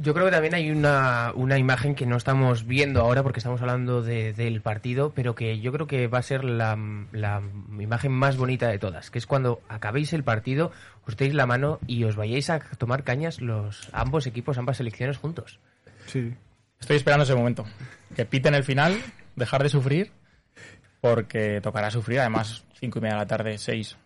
Yo 0.00 0.14
creo 0.14 0.26
que 0.26 0.30
también 0.32 0.54
hay 0.54 0.70
una, 0.70 1.32
una 1.34 1.58
imagen 1.58 1.96
que 1.96 2.06
no 2.06 2.16
estamos 2.16 2.68
viendo 2.68 3.00
ahora 3.00 3.24
porque 3.24 3.40
estamos 3.40 3.60
hablando 3.60 4.00
de- 4.00 4.32
del 4.32 4.60
partido, 4.60 5.12
pero 5.12 5.34
que 5.34 5.58
yo 5.58 5.72
creo 5.72 5.88
que 5.88 6.06
va 6.06 6.18
a 6.18 6.22
ser 6.22 6.44
la, 6.44 6.78
la 7.10 7.42
imagen 7.80 8.12
más 8.12 8.36
bonita 8.36 8.68
de 8.68 8.78
todas, 8.78 9.10
que 9.10 9.18
es 9.18 9.26
cuando 9.26 9.60
acabéis 9.68 10.12
el 10.12 10.22
partido, 10.22 10.70
os 11.04 11.16
deis 11.16 11.34
la 11.34 11.46
mano 11.46 11.80
y 11.88 12.04
os 12.04 12.14
vayáis 12.14 12.48
a 12.48 12.60
tomar 12.60 13.02
cañas 13.02 13.40
los 13.40 13.88
ambos 13.92 14.28
equipos, 14.28 14.56
ambas 14.56 14.76
selecciones 14.76 15.16
juntos. 15.16 15.58
Sí. 16.06 16.32
Estoy 16.78 16.94
esperando 16.96 17.24
ese 17.24 17.34
momento. 17.34 17.64
Que 18.14 18.24
piten 18.24 18.54
el 18.54 18.62
final, 18.62 18.96
dejar 19.34 19.64
de 19.64 19.68
sufrir, 19.68 20.12
porque 21.00 21.60
tocará 21.60 21.90
sufrir. 21.90 22.20
Además, 22.20 22.64
cinco 22.78 23.00
y 23.00 23.02
media 23.02 23.14
de 23.16 23.20
la 23.22 23.26
tarde, 23.26 23.58
seis. 23.58 23.96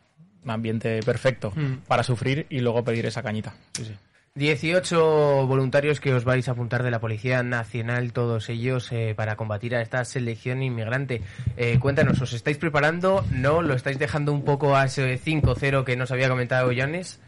Un 0.44 0.50
ambiente 0.50 1.00
perfecto 1.04 1.52
para 1.86 2.02
sufrir 2.02 2.46
y 2.50 2.60
luego 2.60 2.82
pedir 2.84 3.06
esa 3.06 3.22
cañita. 3.22 3.54
Sí, 3.74 3.84
sí. 3.84 3.94
18 4.34 5.46
voluntarios 5.46 6.00
que 6.00 6.14
os 6.14 6.24
vais 6.24 6.48
a 6.48 6.52
apuntar 6.52 6.82
de 6.82 6.90
la 6.90 7.00
Policía 7.00 7.42
Nacional, 7.42 8.14
todos 8.14 8.48
ellos, 8.48 8.90
eh, 8.90 9.12
para 9.14 9.36
combatir 9.36 9.76
a 9.76 9.82
esta 9.82 10.04
selección 10.06 10.62
inmigrante. 10.62 11.20
Eh, 11.58 11.78
cuéntanos, 11.78 12.20
¿os 12.22 12.32
estáis 12.32 12.56
preparando? 12.56 13.26
¿No? 13.30 13.60
¿Lo 13.60 13.74
estáis 13.74 13.98
dejando 13.98 14.32
un 14.32 14.42
poco 14.42 14.74
a 14.74 14.86
ese 14.86 15.18
5-0 15.18 15.84
que 15.84 15.96
nos 15.96 16.12
había 16.12 16.30
comentado 16.30 16.70
Jones? 16.74 17.20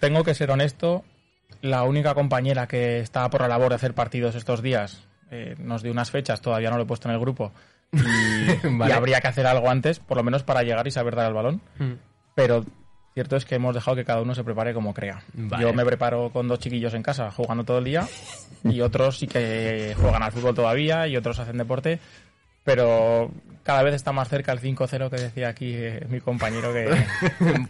Tengo 0.00 0.24
que 0.24 0.34
ser 0.34 0.50
honesto 0.50 1.04
La 1.60 1.84
única 1.84 2.14
compañera 2.14 2.66
que 2.66 3.00
está 3.00 3.28
por 3.28 3.42
la 3.42 3.48
labor 3.48 3.68
de 3.70 3.76
hacer 3.76 3.92
partidos 3.92 4.34
estos 4.34 4.62
días 4.62 5.06
eh, 5.30 5.56
nos 5.58 5.82
dio 5.82 5.92
unas 5.92 6.10
fechas, 6.10 6.40
todavía 6.40 6.70
no 6.70 6.76
lo 6.76 6.84
he 6.84 6.86
puesto 6.86 7.08
en 7.08 7.14
el 7.14 7.20
grupo, 7.20 7.52
y, 7.92 7.98
Vale. 8.78 8.92
y 8.92 8.96
habría 8.96 9.20
que 9.20 9.28
hacer 9.28 9.46
algo 9.46 9.68
antes, 9.68 9.98
por 9.98 10.16
lo 10.16 10.22
menos 10.22 10.42
para 10.44 10.62
llegar 10.62 10.86
y 10.86 10.90
saber 10.90 11.16
dar 11.16 11.26
el 11.26 11.34
balón. 11.34 11.60
Mm. 11.78 11.92
Pero 12.36 12.64
cierto 13.14 13.36
es 13.36 13.46
que 13.46 13.54
hemos 13.54 13.74
dejado 13.74 13.96
que 13.96 14.04
cada 14.04 14.20
uno 14.20 14.34
se 14.34 14.44
prepare 14.44 14.74
como 14.74 14.92
crea. 14.92 15.22
Vale. 15.32 15.62
Yo 15.62 15.72
me 15.72 15.86
preparo 15.86 16.28
con 16.30 16.46
dos 16.46 16.58
chiquillos 16.58 16.92
en 16.92 17.02
casa 17.02 17.30
jugando 17.30 17.64
todo 17.64 17.78
el 17.78 17.84
día 17.84 18.06
y 18.62 18.82
otros 18.82 19.18
sí 19.18 19.26
que 19.26 19.96
juegan 19.98 20.22
al 20.22 20.32
fútbol 20.32 20.54
todavía 20.54 21.08
y 21.08 21.16
otros 21.16 21.38
hacen 21.38 21.56
deporte. 21.56 21.98
Pero 22.62 23.30
cada 23.62 23.82
vez 23.82 23.94
está 23.94 24.12
más 24.12 24.28
cerca 24.28 24.52
el 24.52 24.60
5-0 24.60 25.08
que 25.08 25.16
decía 25.16 25.48
aquí 25.48 25.72
eh, 25.74 26.04
mi 26.10 26.20
compañero 26.20 26.72
que... 26.74 26.94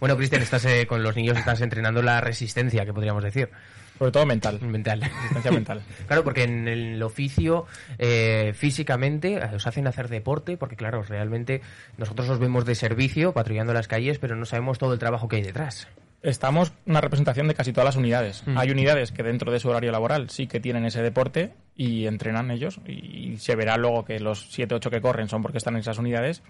Bueno, 0.00 0.16
Cristian, 0.16 0.42
estás 0.42 0.64
eh, 0.64 0.86
con 0.86 1.02
los 1.02 1.14
niños, 1.14 1.38
estás 1.38 1.60
entrenando 1.60 2.02
la 2.02 2.20
resistencia, 2.20 2.84
que 2.84 2.92
podríamos 2.92 3.22
decir. 3.22 3.50
Sobre 3.98 4.12
todo 4.12 4.26
mental. 4.26 4.60
Mental. 4.60 5.00
Resistencia 5.00 5.50
mental. 5.50 5.82
Claro, 6.06 6.24
porque 6.24 6.44
en 6.44 6.68
el 6.68 7.02
oficio, 7.02 7.66
eh, 7.98 8.52
físicamente, 8.54 9.34
eh, 9.34 9.50
os 9.54 9.66
hacen 9.66 9.86
hacer 9.86 10.08
deporte, 10.08 10.56
porque 10.56 10.76
claro, 10.76 11.02
realmente 11.02 11.60
nosotros 11.96 12.28
os 12.28 12.38
vemos 12.38 12.64
de 12.64 12.74
servicio, 12.74 13.32
patrullando 13.32 13.72
las 13.74 13.88
calles, 13.88 14.18
pero 14.18 14.36
no 14.36 14.46
sabemos 14.46 14.78
todo 14.78 14.92
el 14.92 14.98
trabajo 14.98 15.28
que 15.28 15.36
hay 15.36 15.42
detrás. 15.42 15.88
Estamos 16.22 16.72
una 16.84 17.00
representación 17.00 17.46
de 17.46 17.54
casi 17.54 17.72
todas 17.72 17.86
las 17.86 17.96
unidades. 17.96 18.42
Mm. 18.46 18.58
Hay 18.58 18.70
unidades 18.70 19.12
que 19.12 19.22
dentro 19.22 19.52
de 19.52 19.60
su 19.60 19.68
horario 19.68 19.92
laboral 19.92 20.30
sí 20.30 20.46
que 20.48 20.58
tienen 20.58 20.84
ese 20.84 21.02
deporte 21.02 21.54
y 21.76 22.06
entrenan 22.06 22.50
ellos. 22.50 22.80
Y 22.86 23.36
se 23.38 23.54
verá 23.54 23.76
luego 23.76 24.04
que 24.04 24.18
los 24.18 24.58
7-8 24.58 24.90
que 24.90 25.00
corren 25.00 25.28
son 25.28 25.42
porque 25.42 25.58
están 25.58 25.74
en 25.74 25.80
esas 25.80 25.98
unidades. 25.98 26.42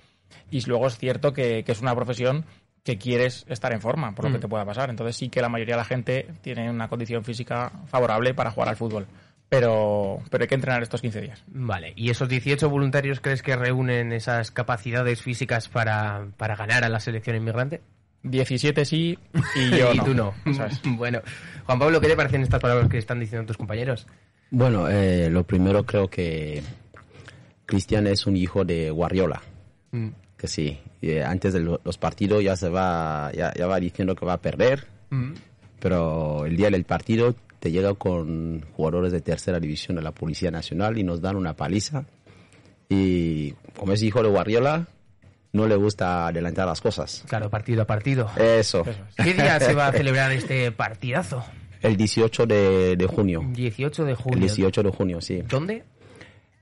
Y 0.50 0.64
luego 0.66 0.86
es 0.86 0.96
cierto 0.96 1.34
que, 1.34 1.64
que 1.64 1.72
es 1.72 1.82
una 1.82 1.94
profesión 1.94 2.46
que 2.84 2.96
quieres 2.98 3.44
estar 3.48 3.72
en 3.72 3.80
forma, 3.80 4.14
por 4.14 4.24
lo 4.24 4.30
que 4.32 4.38
Mm. 4.38 4.40
te 4.40 4.48
pueda 4.48 4.64
pasar. 4.64 4.90
Entonces 4.90 5.16
sí 5.16 5.28
que 5.28 5.42
la 5.42 5.48
mayoría 5.48 5.74
de 5.74 5.78
la 5.80 5.84
gente 5.84 6.28
tiene 6.40 6.70
una 6.70 6.88
condición 6.88 7.24
física 7.24 7.70
favorable 7.86 8.34
para 8.34 8.50
jugar 8.50 8.68
al 8.70 8.76
fútbol. 8.76 9.06
Pero, 9.50 10.18
pero 10.30 10.42
hay 10.44 10.48
que 10.48 10.54
entrenar 10.56 10.82
estos 10.82 11.00
15 11.00 11.20
días. 11.22 11.42
Vale, 11.46 11.94
¿y 11.96 12.10
esos 12.10 12.28
18 12.28 12.68
voluntarios 12.68 13.20
crees 13.20 13.40
que 13.42 13.56
reúnen 13.56 14.12
esas 14.12 14.50
capacidades 14.50 15.22
físicas 15.22 15.68
para, 15.70 16.26
para 16.36 16.54
ganar 16.54 16.84
a 16.84 16.88
la 16.90 17.00
selección 17.00 17.34
inmigrante? 17.36 17.80
17 18.24 18.84
sí 18.84 19.18
y 19.54 19.70
yo 19.78 19.92
y 19.94 19.96
no. 19.98 20.04
tú 20.04 20.14
no. 20.14 20.34
¿sabes? 20.54 20.80
Bueno, 20.96 21.20
Juan 21.64 21.78
Pablo, 21.78 21.98
¿qué 22.00 22.08
te 22.08 22.16
parecen 22.16 22.42
estas 22.42 22.60
palabras 22.60 22.88
que 22.90 22.98
están 22.98 23.20
diciendo 23.20 23.46
tus 23.46 23.56
compañeros? 23.56 24.06
Bueno, 24.50 24.88
eh, 24.88 25.30
lo 25.30 25.44
primero 25.44 25.84
creo 25.84 26.08
que 26.08 26.62
Cristian 27.66 28.06
es 28.06 28.26
un 28.26 28.36
hijo 28.36 28.64
de 28.64 28.90
Guardiola, 28.90 29.40
Mm. 29.92 30.08
Que 30.38 30.48
sí. 30.48 30.78
eh, 31.02 31.22
antes 31.22 31.52
de 31.52 31.60
lo- 31.60 31.80
los 31.84 31.98
partidos 31.98 32.42
ya 32.42 32.56
se 32.56 32.68
va, 32.70 33.30
ya, 33.34 33.52
ya 33.54 33.66
va 33.66 33.78
diciendo 33.80 34.14
que 34.14 34.24
va 34.24 34.34
a 34.34 34.40
perder, 34.40 34.86
Mm. 35.10 35.32
pero 35.80 36.46
el 36.46 36.56
día 36.56 36.70
del 36.70 36.84
partido 36.84 37.34
te 37.60 37.70
llega 37.72 37.92
con 37.94 38.64
jugadores 38.72 39.12
de 39.12 39.20
tercera 39.20 39.58
división 39.60 39.96
de 39.96 40.02
la 40.02 40.12
Policía 40.12 40.50
Nacional 40.50 40.96
y 40.98 41.02
nos 41.02 41.20
dan 41.20 41.36
una 41.36 41.54
paliza. 41.54 42.04
Y 42.88 43.52
como 43.76 43.92
es 43.92 44.02
hijo 44.02 44.22
de 44.22 44.28
Guardiola, 44.28 44.86
no 45.52 45.66
le 45.66 45.76
gusta 45.76 46.26
adelantar 46.28 46.66
las 46.66 46.80
cosas. 46.80 47.24
Claro, 47.28 47.50
partido 47.50 47.82
a 47.82 47.86
partido. 47.86 48.28
Eso. 48.36 48.82
Eso 48.82 48.90
es. 48.90 48.96
¿Qué 49.24 49.34
día 49.34 49.58
se 49.60 49.74
va 49.74 49.88
a 49.88 49.92
celebrar 49.92 50.30
este 50.32 50.70
partidazo? 50.72 51.44
El 51.82 51.96
18 51.96 52.46
de, 52.46 52.96
de 52.96 53.06
junio. 53.06 53.42
18 53.52 54.04
de 54.04 54.10
El 54.12 54.16
junio. 54.16 54.38
18 54.40 54.82
de 54.82 54.90
junio, 54.90 55.20
sí. 55.20 55.42
¿Dónde? 55.48 55.84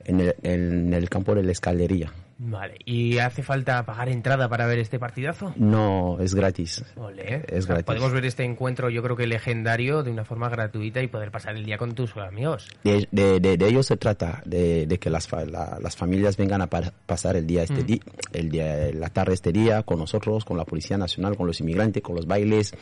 En 0.05 0.21
el, 0.21 0.35
en 0.43 0.93
el 0.95 1.09
campo 1.09 1.35
de 1.35 1.43
la 1.43 1.53
escalería. 1.53 2.13
Vale, 2.39 2.75
¿y 2.85 3.17
hace 3.17 3.43
falta 3.43 3.83
pagar 3.87 4.11
entrada 4.11 4.47
para 4.49 4.67
ver 4.67 4.79
este 4.79 4.99
partidazo? 4.99 5.55
No, 5.57 6.19
es 6.21 6.35
gratis. 6.35 6.85
Ole. 6.97 7.45
Es 7.49 7.65
O 7.65 7.67
sea, 7.67 7.75
gratis. 7.77 7.85
Podemos 7.87 8.13
ver 8.13 8.27
este 8.27 8.45
encuentro, 8.45 8.91
yo 8.91 9.03
creo 9.03 9.17
que 9.17 9.27
legendario, 9.27 10.03
de 10.03 10.11
una 10.11 10.25
forma 10.27 10.51
gratuita 10.51 11.03
y 11.03 11.07
poder 11.07 11.31
pasar 11.31 11.57
el 11.57 11.65
día 11.65 11.79
con 11.79 11.95
tus 11.95 12.15
amigos. 12.19 12.69
De, 12.85 13.09
de, 13.11 13.41
de, 13.41 13.57
de 13.57 13.67
ello 13.69 13.83
se 13.83 13.97
trata, 13.97 14.43
de, 14.45 14.87
de 14.87 14.99
que 14.99 15.09
las, 15.09 15.33
la- 15.33 15.79
las 15.81 15.97
familias 15.97 16.37
vengan 16.37 16.61
a 16.61 16.67
pa- 16.67 16.93
pasar 17.07 17.37
el 17.37 17.47
día 17.47 17.63
este 17.63 17.83
Mm. 17.83 17.87
día, 17.87 18.01
el 18.33 18.49
día, 18.51 18.91
la 18.93 19.09
tarde 19.09 19.33
este 19.33 19.51
día 19.53 19.83
con 19.83 19.99
nosotros, 19.99 20.45
con 20.45 20.59
la 20.59 20.67
Policía 20.67 20.99
Nacional, 20.99 21.37
con 21.39 21.47
los 21.47 21.61
inmigrantes, 21.61 22.03
con 22.03 22.17
los 22.17 22.27
bailes 22.27 22.75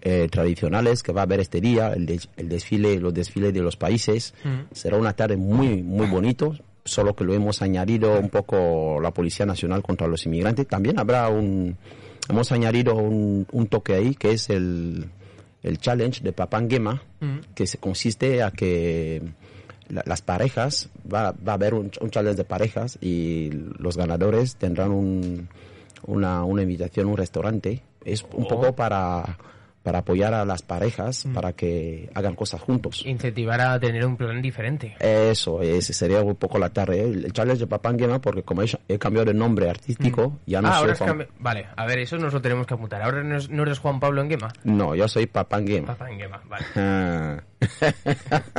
eh, 0.00 0.28
tradicionales 0.30 1.02
que 1.02 1.12
va 1.12 1.20
a 1.20 1.24
haber 1.24 1.40
este 1.40 1.60
día, 1.60 1.92
el, 1.92 2.06
de- 2.06 2.20
el 2.38 2.48
desfile, 2.48 2.98
los 2.98 3.12
desfiles 3.12 3.52
de 3.52 3.60
los 3.60 3.76
países. 3.76 4.32
Mm. 4.42 4.72
Será 4.74 4.96
una 4.96 5.12
tarde 5.12 5.36
muy, 5.36 5.82
muy 5.82 6.06
bonito, 6.06 6.54
solo 6.84 7.14
que 7.16 7.24
lo 7.24 7.34
hemos 7.34 7.62
añadido 7.62 8.18
un 8.18 8.28
poco 8.28 9.00
la 9.00 9.10
Policía 9.12 9.46
Nacional 9.46 9.82
contra 9.82 10.06
los 10.06 10.26
inmigrantes. 10.26 10.66
También 10.68 10.98
habrá 10.98 11.28
un, 11.28 11.76
hemos 12.28 12.52
añadido 12.52 12.94
un, 12.94 13.46
un 13.52 13.66
toque 13.68 13.94
ahí 13.94 14.14
que 14.14 14.32
es 14.32 14.50
el, 14.50 15.06
el 15.62 15.78
challenge 15.78 16.22
de 16.22 16.32
Papangema, 16.32 17.02
Mm. 17.20 17.38
que 17.54 17.66
se 17.66 17.78
consiste 17.78 18.42
a 18.42 18.50
que 18.50 19.22
la- 19.88 20.02
las 20.04 20.20
parejas, 20.20 20.90
va, 21.10 21.32
va 21.32 21.52
a 21.52 21.54
haber 21.54 21.72
un, 21.74 21.90
un 22.00 22.10
challenge 22.10 22.36
de 22.36 22.44
parejas 22.44 22.98
y 23.00 23.50
los 23.78 23.96
ganadores 23.96 24.56
tendrán 24.56 24.90
un, 24.90 25.48
una, 26.06 26.44
una 26.44 26.62
invitación 26.62 27.06
a 27.06 27.10
un 27.12 27.16
restaurante. 27.16 27.82
Es 28.04 28.22
un 28.34 28.44
Oh. 28.44 28.48
poco 28.48 28.74
para, 28.76 29.38
para 29.84 29.98
apoyar 29.98 30.34
a 30.34 30.44
las 30.44 30.62
parejas, 30.62 31.26
Mm. 31.26 31.34
para 31.34 31.52
que 31.52 32.10
hagan 32.14 32.34
cosas 32.34 32.60
juntos. 32.60 33.02
Incentivar 33.06 33.60
a 33.60 33.78
tener 33.78 34.04
un 34.04 34.16
plan 34.16 34.42
diferente. 34.42 34.96
Eso, 34.98 35.62
ese 35.62 35.92
sería 35.92 36.22
un 36.22 36.34
poco 36.36 36.58
la 36.58 36.70
tarde. 36.70 37.00
¿eh? 37.02 37.04
El 37.04 37.32
challenge 37.32 37.60
de 37.60 37.66
Papangema, 37.68 38.18
porque 38.20 38.42
como 38.42 38.62
he, 38.62 38.66
he 38.88 38.98
cambiado 38.98 39.26
de 39.26 39.34
nombre 39.34 39.68
artístico, 39.70 40.38
ya 40.46 40.60
no 40.62 40.68
ah, 40.68 40.72
soy 40.80 40.80
ahora 40.80 40.96
Juan- 40.96 41.28
Vale, 41.38 41.66
a 41.76 41.86
ver, 41.86 41.98
eso 42.00 42.16
nos 42.18 42.32
lo 42.32 42.40
tenemos 42.40 42.66
que 42.66 42.74
apuntar. 42.74 43.02
Ahora 43.02 43.22
no, 43.22 43.36
es- 43.36 43.50
no 43.50 43.62
eres 43.62 43.78
Juan 43.78 44.00
Pablo 44.00 44.22
Enguema. 44.22 44.50
No, 44.64 44.94
yo 44.94 45.06
soy 45.06 45.26
Papangema. 45.26 45.88
Papá 45.88 46.10
Enguema, 46.10 46.40
vale. 46.48 46.64
Ah. 46.74 47.42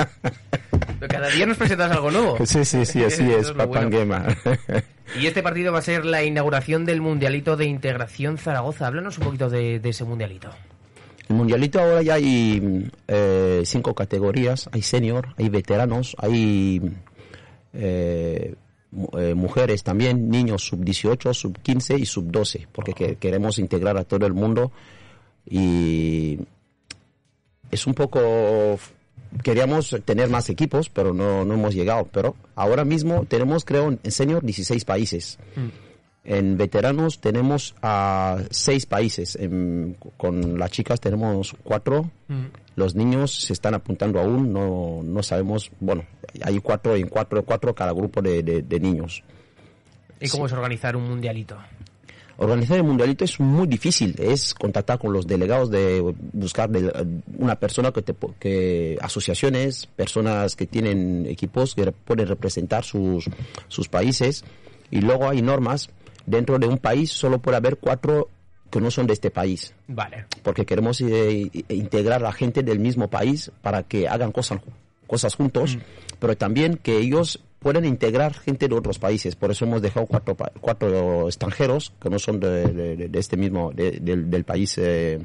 Cada 1.09 1.29
día 1.29 1.45
nos 1.45 1.57
presentas 1.57 1.91
algo 1.91 2.11
nuevo. 2.11 2.37
sí, 2.45 2.63
sí, 2.65 2.85
sí, 2.85 3.03
así 3.03 3.23
es, 3.31 3.49
es 3.49 3.55
lo 3.55 3.67
bueno. 3.67 3.89
Papangema. 3.89 4.25
Y 5.19 5.27
este 5.27 5.43
partido 5.43 5.71
va 5.71 5.79
a 5.79 5.81
ser 5.81 6.05
la 6.05 6.23
inauguración 6.23 6.85
del 6.85 7.01
Mundialito 7.01 7.57
de 7.57 7.65
Integración 7.65 8.37
Zaragoza. 8.37 8.87
Háblanos 8.87 9.17
un 9.17 9.23
poquito 9.25 9.49
de, 9.49 9.79
de 9.79 9.89
ese 9.89 10.03
Mundialito. 10.03 10.49
El 11.29 11.35
mundialito 11.35 11.79
ahora 11.79 12.01
ya 12.01 12.15
hay 12.15 12.61
mm, 12.61 12.83
eh, 13.07 13.61
cinco 13.65 13.93
categorías. 13.95 14.69
Hay 14.71 14.81
senior, 14.81 15.29
hay 15.37 15.49
veteranos, 15.49 16.15
hay 16.19 16.81
eh, 17.73 18.55
eh, 19.17 19.33
mujeres 19.35 19.83
también, 19.83 20.29
niños 20.29 20.63
sub 20.63 20.83
18, 20.85 21.33
sub 21.33 21.57
15 21.61 21.97
y 21.97 22.05
sub 22.05 22.31
12, 22.31 22.67
porque 22.71 22.93
que- 22.93 23.15
queremos 23.17 23.59
integrar 23.59 23.97
a 23.97 24.03
todo 24.03 24.25
el 24.25 24.33
mundo 24.33 24.71
y 25.49 26.39
es 27.71 27.85
un 27.87 27.93
poco 27.93 28.79
queríamos 29.43 29.95
tener 30.05 30.29
más 30.29 30.49
equipos, 30.49 30.89
pero 30.89 31.13
no, 31.13 31.43
no 31.43 31.55
hemos 31.55 31.75
llegado. 31.75 32.07
Pero 32.11 32.35
ahora 32.55 32.85
mismo 32.85 33.25
tenemos, 33.27 33.65
creo, 33.65 33.97
en 34.01 34.11
senior 34.11 34.43
16 34.45 34.85
países. 34.85 35.37
En 36.25 36.57
veteranos 36.57 37.19
tenemos 37.21 37.75
a 37.83 38.37
seis 38.49 38.85
países. 38.87 39.35
En- 39.35 39.95
con 40.17 40.57
las 40.57 40.71
chicas 40.71 40.99
tenemos 40.99 41.55
cuatro. 41.63 42.09
Los 42.75 42.95
niños 42.95 43.31
se 43.45 43.53
están 43.53 43.75
apuntando 43.75 44.19
aún. 44.19 44.51
No, 44.51 45.01
no 45.03 45.21
sabemos. 45.23 45.71
Bueno, 45.79 46.03
hay 46.41 46.57
cuatro 46.59 46.95
en 46.95 47.07
cuatro, 47.07 47.43
cuatro 47.45 47.75
cada 47.75 47.91
grupo 47.91 48.21
de, 48.21 48.41
de- 48.41 48.61
de 48.63 48.79
niños. 48.79 49.23
¿Y 50.19 50.27
cómo 50.29 50.47
es 50.47 50.51
organizar 50.53 50.95
un 50.95 51.07
Mundialito? 51.07 51.57
Organizar 52.37 52.75
el 52.75 52.83
mundialito 52.83 53.23
es 53.23 53.39
muy 53.39 53.65
difícil, 53.65 54.13
es 54.19 54.53
contactar 54.53 54.99
con 54.99 55.13
los 55.13 55.25
delegados 55.25 55.71
de 55.71 56.01
buscar 56.33 56.69
de- 56.69 57.21
una 57.37 57.55
persona 57.57 57.93
que 57.93 58.01
te 58.01 58.13
que 58.37 58.97
asociaciones, 58.99 59.85
personas 59.85 60.57
que 60.57 60.65
tienen 60.65 61.25
equipos 61.27 61.75
que 61.75 61.93
pueden 61.93 62.27
representar 62.27 62.83
sus 62.83 63.29
sus 63.69 63.87
países 63.87 64.43
y 64.91 64.99
luego 64.99 65.29
hay 65.29 65.41
normas 65.41 65.89
dentro 66.25 66.59
de 66.59 66.67
un 66.67 66.77
país 66.77 67.11
solo 67.11 67.39
puede 67.39 67.57
haber 67.57 67.77
cuatro 67.77 68.29
que 68.71 68.81
no 68.81 68.89
son 68.91 69.07
de 69.07 69.13
este 69.13 69.29
país 69.31 69.73
Vale. 69.87 70.25
porque 70.43 70.65
queremos 70.65 70.99
eh, 71.01 71.49
integrar 71.69 72.19
a 72.21 72.23
la 72.25 72.33
gente 72.33 72.63
del 72.63 72.79
mismo 72.79 73.09
país 73.09 73.51
para 73.61 73.83
que 73.83 74.07
hagan 74.07 74.31
cosas 74.31 74.59
cosas 75.07 75.35
juntos, 75.35 75.77
pero 76.19 76.35
también 76.35 76.77
que 76.81 76.97
ellos 76.97 77.39
puedan 77.59 77.85
integrar 77.85 78.33
gente 78.33 78.67
de 78.67 78.73
otros 78.75 78.97
países. 78.97 79.35
Por 79.35 79.51
eso 79.51 79.65
hemos 79.65 79.81
dejado 79.83 80.07
cuatro, 80.07 80.35
cuatro 80.59 81.27
extranjeros 81.27 81.93
que 82.01 82.09
no 82.09 82.17
son 82.17 82.39
de, 82.39 82.65
de- 82.73 83.07
de 83.09 83.19
este 83.19 83.37
mismo, 83.37 83.71
de- 83.71 83.99
del, 84.01 84.29
del 84.31 84.43
país, 84.45 84.75
eh, 84.79 85.19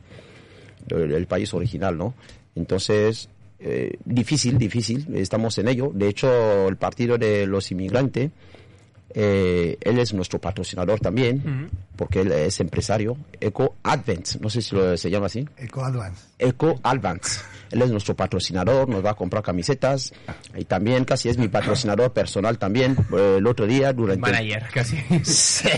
del 0.87 1.27
país 1.27 1.53
original, 1.55 1.97
¿no? 1.97 2.15
Entonces, 2.55 3.29
eh, 3.59 3.95
difícil, 4.05 4.59
difícil, 4.59 5.07
estamos 5.15 5.57
en 5.59 5.69
ello. 5.69 5.91
De 5.95 6.09
hecho, 6.09 6.69
el 6.69 6.77
partido 6.77 7.17
de 7.19 7.47
los 7.47 7.71
inmigrantes 7.71 8.31
Eh, 9.13 9.77
él 9.81 9.99
es 9.99 10.13
nuestro 10.15 10.39
patrocinador 10.41 11.01
también, 11.01 11.69
porque 11.97 12.21
él 12.21 12.31
es 12.33 12.61
empresario. 12.61 13.17
Eco 13.41 13.75
Advent, 13.83 14.37
no 14.41 14.49
sé 14.51 14.63
si 14.63 14.75
lo- 14.77 14.97
se 14.97 15.11
llama 15.11 15.27
así. 15.27 15.47
Eco 15.57 15.85
Advance. 15.85 16.27
Eco 16.39 16.79
Advance. 16.83 17.41
Él 17.71 17.83
es 17.83 17.91
nuestro 17.91 18.17
patrocinador, 18.17 18.89
nos 18.89 19.05
va 19.05 19.11
a 19.11 19.15
comprar 19.15 19.43
camisetas 19.45 20.13
y 20.57 20.65
también 20.65 21.05
casi 21.05 21.29
es 21.29 21.39
mi 21.39 21.47
patrocinador 21.49 22.13
personal 22.13 22.59
también. 22.59 22.97
Eh, 23.17 23.37
el 23.39 23.47
otro 23.47 23.67
día 23.67 23.93
durante... 23.93 24.21
Manager, 24.21 24.67
casi. 24.75 24.97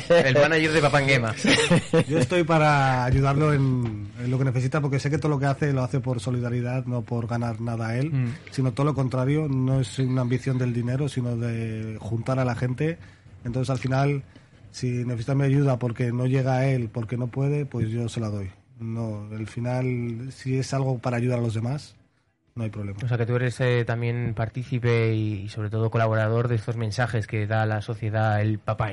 El 0.08 0.34
manager 0.34 0.72
de 0.72 0.80
Papanguema. 0.80 1.34
Yo 2.08 2.18
estoy 2.18 2.44
para 2.44 3.04
ayudarlo 3.04 3.52
en, 3.52 4.08
en 4.22 4.30
lo 4.30 4.38
que 4.38 4.44
necesita 4.44 4.80
porque 4.80 4.98
sé 4.98 5.10
que 5.10 5.18
todo 5.18 5.28
lo 5.30 5.38
que 5.38 5.46
hace 5.46 5.72
lo 5.72 5.82
hace 5.82 6.00
por 6.00 6.20
solidaridad, 6.20 6.86
no 6.86 7.02
por 7.02 7.26
ganar 7.26 7.60
nada 7.60 7.88
a 7.88 7.98
él, 7.98 8.10
Mm. 8.12 8.34
sino 8.50 8.72
todo 8.72 8.86
lo 8.86 8.94
contrario, 8.94 9.48
no 9.48 9.80
es 9.80 9.98
una 9.98 10.20
ambición 10.22 10.58
del 10.58 10.72
dinero, 10.74 11.08
sino 11.08 11.36
de 11.36 11.96
juntar 12.00 12.38
a 12.38 12.44
la 12.44 12.54
gente. 12.54 12.98
Entonces 13.44 13.70
al 13.70 13.78
final, 13.78 14.22
si 14.70 15.04
necesita 15.04 15.34
mi 15.34 15.44
ayuda 15.44 15.78
porque 15.78 16.12
no 16.12 16.26
llega 16.26 16.56
a 16.56 16.66
él, 16.66 16.88
porque 16.88 17.16
no 17.16 17.28
puede, 17.28 17.66
pues 17.66 17.90
yo 17.90 18.08
se 18.08 18.20
la 18.20 18.28
doy. 18.28 18.50
No, 18.80 19.28
al 19.30 19.46
final, 19.46 20.32
si 20.32 20.58
es 20.58 20.74
algo 20.74 20.98
para 20.98 21.16
ayudar 21.16 21.38
a 21.38 21.42
los 21.42 21.54
demás, 21.54 21.94
no 22.54 22.64
hay 22.64 22.70
problema. 22.70 22.98
O 23.04 23.08
sea 23.08 23.18
que 23.18 23.26
tú 23.26 23.36
eres 23.36 23.60
eh, 23.60 23.84
también 23.86 24.34
partícipe 24.34 25.14
y, 25.14 25.32
y 25.44 25.48
sobre 25.48 25.70
todo 25.70 25.90
colaborador 25.90 26.48
de 26.48 26.56
estos 26.56 26.76
mensajes 26.76 27.26
que 27.26 27.46
da 27.46 27.62
a 27.62 27.66
la 27.66 27.82
sociedad 27.82 28.40
el. 28.40 28.58
Papá- 28.58 28.92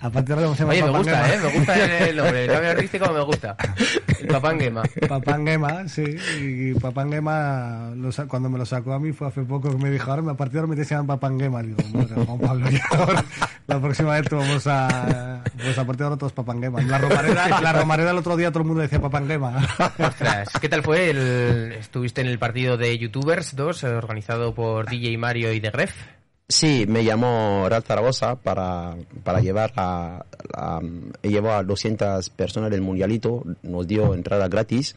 a 0.00 0.10
partir 0.10 0.36
de 0.36 0.44
ahora 0.44 0.46
vamos 0.46 0.60
a 0.60 0.64
llamar 0.64 0.76
Oye, 0.76 0.84
me 0.84 0.98
gusta, 0.98 1.34
¿eh? 1.34 1.38
Me 1.42 1.58
gusta 1.58 2.08
el 2.08 2.16
nombre. 2.16 2.44
El 2.44 2.50
nombre 2.52 2.70
artístico 2.70 3.12
me 3.12 3.20
gusta. 3.22 3.56
El 4.20 4.26
Papanguema. 4.26 4.82
Papangema, 5.08 5.88
sí. 5.88 6.04
Y 6.40 6.74
Papangema, 6.74 7.92
lo 7.96 8.12
sa- 8.12 8.26
cuando 8.26 8.50
me 8.50 8.58
lo 8.58 8.66
sacó 8.66 8.92
a 8.92 9.00
mí 9.00 9.12
fue 9.12 9.28
hace 9.28 9.42
poco 9.42 9.70
que 9.70 9.82
me 9.82 9.90
dijo, 9.90 10.10
ahora 10.10 10.32
a 10.32 10.36
partir 10.36 10.54
de 10.54 10.58
ahora 10.60 10.68
me 10.68 10.74
tienes 10.74 10.88
que 10.88 10.94
llamar 10.94 11.18
Papangema. 11.18 11.62
Digo, 11.62 11.76
bueno, 11.92 12.24
Juan 12.26 12.38
Pablo, 12.38 12.70
ya 12.70 12.84
ahora, 12.90 13.24
la 13.66 13.80
próxima 13.80 14.12
vez 14.14 14.28
te 14.28 14.34
vamos 14.34 14.66
a... 14.66 15.42
Pues 15.56 15.78
a 15.78 15.84
partir 15.84 15.98
de 16.00 16.04
ahora 16.04 16.16
todos 16.18 16.32
Papangema. 16.32 16.82
La 16.82 16.98
Romareda, 16.98 17.60
la 17.60 17.72
Romareda 17.72 18.10
el 18.10 18.18
otro 18.18 18.36
día 18.36 18.50
todo 18.50 18.60
el 18.62 18.66
mundo 18.66 18.82
decía 18.82 19.00
Papangema. 19.00 19.56
Ostras, 19.98 20.48
¿qué 20.60 20.68
tal 20.68 20.82
fue? 20.82 21.10
El... 21.10 21.19
Estuviste 21.20 22.20
en 22.20 22.26
el 22.26 22.38
partido 22.38 22.76
de 22.76 22.96
YouTubers 22.98 23.56
2, 23.56 23.84
eh, 23.84 23.86
organizado 23.88 24.54
por 24.54 24.88
DJ 24.88 25.16
Mario 25.18 25.52
y 25.52 25.60
The 25.60 25.70
Gref. 25.70 25.94
Sí, 26.48 26.84
me 26.88 27.04
llamó 27.04 27.66
Real 27.68 27.84
Zaragoza 27.84 28.34
para, 28.34 28.96
para 29.22 29.40
llevar 29.40 29.72
a, 29.76 30.24
a, 30.52 30.80
llevó 31.22 31.52
a 31.52 31.62
200 31.62 32.28
personas 32.30 32.70
del 32.70 32.80
Mundialito, 32.80 33.44
nos 33.62 33.86
dio 33.86 34.14
entrada 34.14 34.48
gratis. 34.48 34.96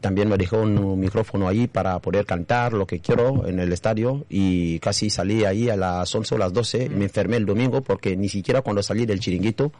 También 0.00 0.28
me 0.28 0.38
dejó 0.38 0.62
un 0.62 0.98
micrófono 0.98 1.48
ahí 1.48 1.66
para 1.66 1.98
poder 1.98 2.24
cantar 2.24 2.72
lo 2.72 2.86
que 2.86 3.00
quiero 3.00 3.46
en 3.46 3.60
el 3.60 3.72
estadio 3.72 4.24
y 4.28 4.78
casi 4.78 5.10
salí 5.10 5.44
ahí 5.44 5.68
a 5.68 5.76
las 5.76 6.14
11 6.14 6.34
o 6.34 6.38
las 6.38 6.52
12 6.52 6.86
y 6.86 6.88
me 6.90 7.04
enfermé 7.04 7.36
el 7.36 7.46
domingo 7.46 7.82
porque 7.82 8.16
ni 8.16 8.28
siquiera 8.28 8.62
cuando 8.62 8.82
salí 8.82 9.06
del 9.06 9.20
chiringuito 9.20 9.70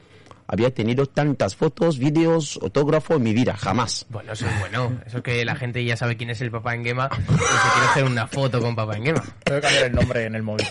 había 0.46 0.72
tenido 0.72 1.06
tantas 1.06 1.56
fotos, 1.56 1.98
vídeos, 1.98 2.58
autógrafo 2.62 3.14
en 3.14 3.22
mi 3.22 3.32
vida, 3.32 3.56
jamás. 3.56 4.06
Bueno, 4.08 4.32
eso 4.32 4.46
es 4.46 4.60
bueno. 4.60 4.92
Eso 5.06 5.18
es 5.18 5.22
que 5.22 5.44
la 5.44 5.56
gente 5.56 5.84
ya 5.84 5.96
sabe 5.96 6.16
quién 6.16 6.30
es 6.30 6.40
el 6.40 6.50
Papanguema 6.50 7.08
y 7.12 7.16
se 7.16 7.26
quiere 7.26 7.86
hacer 7.90 8.04
una 8.04 8.26
foto 8.26 8.60
con 8.60 8.76
Papanguema. 8.76 9.22
Tengo 9.44 9.60
que 9.60 9.66
cambiar 9.66 9.84
el 9.84 9.92
nombre 9.92 10.24
en 10.24 10.34
el 10.34 10.42
móvil. 10.42 10.66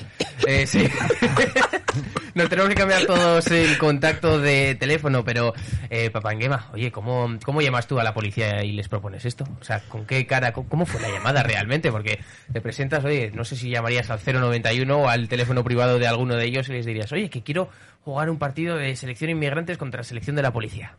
Eh, 0.47 0.67
sí. 0.67 0.87
Nos 2.35 2.49
tenemos 2.49 2.69
que 2.69 2.75
cambiar 2.75 3.05
todos 3.05 3.47
el 3.47 3.77
contacto 3.77 4.39
de 4.39 4.75
teléfono, 4.75 5.23
pero 5.23 5.53
eh, 5.89 6.09
Papanguema, 6.09 6.69
oye, 6.73 6.91
¿cómo, 6.91 7.37
¿cómo 7.45 7.61
llamas 7.61 7.87
tú 7.87 7.99
a 7.99 8.03
la 8.03 8.13
policía 8.13 8.63
y 8.63 8.71
les 8.71 8.87
propones 8.87 9.25
esto? 9.25 9.45
O 9.61 9.63
sea, 9.63 9.79
¿con 9.81 10.05
qué 10.05 10.25
cara? 10.25 10.53
¿Cómo, 10.53 10.85
fue 10.85 11.01
la 11.01 11.09
llamada 11.09 11.43
realmente? 11.43 11.91
Porque 11.91 12.19
te 12.51 12.61
presentas, 12.61 13.03
oye, 13.05 13.31
no 13.33 13.45
sé 13.45 13.55
si 13.55 13.69
llamarías 13.69 14.09
al 14.09 14.19
091 14.25 14.97
o 14.97 15.07
al 15.07 15.27
teléfono 15.27 15.63
privado 15.63 15.99
de 15.99 16.07
alguno 16.07 16.35
de 16.35 16.45
ellos 16.45 16.67
y 16.69 16.73
les 16.73 16.85
dirías, 16.85 17.11
oye, 17.11 17.29
que 17.29 17.43
quiero 17.43 17.69
jugar 18.03 18.29
un 18.29 18.37
partido 18.37 18.77
de 18.77 18.95
selección 18.95 19.29
inmigrantes 19.29 19.77
contra 19.77 20.03
selección 20.03 20.35
de 20.35 20.41
la 20.41 20.51
policía. 20.51 20.95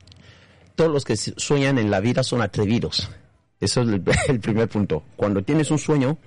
todos 0.75 0.91
los 0.91 1.05
que 1.05 1.17
sueñan 1.17 1.79
en 1.79 1.91
la 1.91 2.01
vida 2.01 2.23
son 2.23 2.43
atrevidos. 2.43 3.11
Eso 3.61 3.83
es 3.83 3.89
el 4.29 4.41
primer 4.41 4.69
punto. 4.69 5.03
Cuando 5.17 5.43
tienes 5.43 5.71
un 5.71 5.79
sueño, 5.79 6.19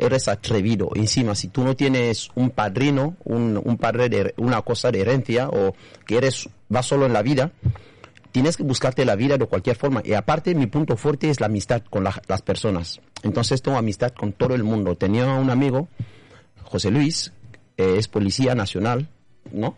eres 0.00 0.26
atrevido. 0.28 0.90
Encima, 0.94 1.34
si 1.34 1.48
tú 1.48 1.62
no 1.62 1.76
tienes 1.76 2.28
un 2.34 2.50
padrino, 2.50 3.16
un, 3.24 3.60
un 3.62 3.76
padre 3.76 4.08
de 4.08 4.34
una 4.38 4.62
cosa 4.62 4.90
de 4.90 5.00
herencia 5.00 5.48
o 5.48 5.74
que 6.06 6.16
eres 6.16 6.48
vas 6.68 6.86
solo 6.86 7.06
en 7.06 7.12
la 7.12 7.22
vida, 7.22 7.52
tienes 8.32 8.56
que 8.56 8.62
buscarte 8.62 9.04
la 9.04 9.16
vida 9.16 9.36
de 9.38 9.46
cualquier 9.46 9.76
forma. 9.76 10.02
Y 10.04 10.14
aparte, 10.14 10.54
mi 10.54 10.66
punto 10.66 10.96
fuerte 10.96 11.30
es 11.30 11.40
la 11.40 11.46
amistad 11.46 11.82
con 11.90 12.04
la- 12.04 12.22
las 12.28 12.42
personas. 12.42 13.00
Entonces, 13.22 13.60
tengo 13.62 13.76
amistad 13.78 14.12
con 14.12 14.32
todo 14.32 14.54
el 14.54 14.62
mundo. 14.64 14.96
Tenía 14.96 15.26
un 15.26 15.50
amigo, 15.50 15.88
José 16.62 16.90
Luis, 16.90 17.32
eh, 17.76 17.96
es 17.98 18.08
policía 18.08 18.54
nacional, 18.54 19.08
¿no? 19.52 19.76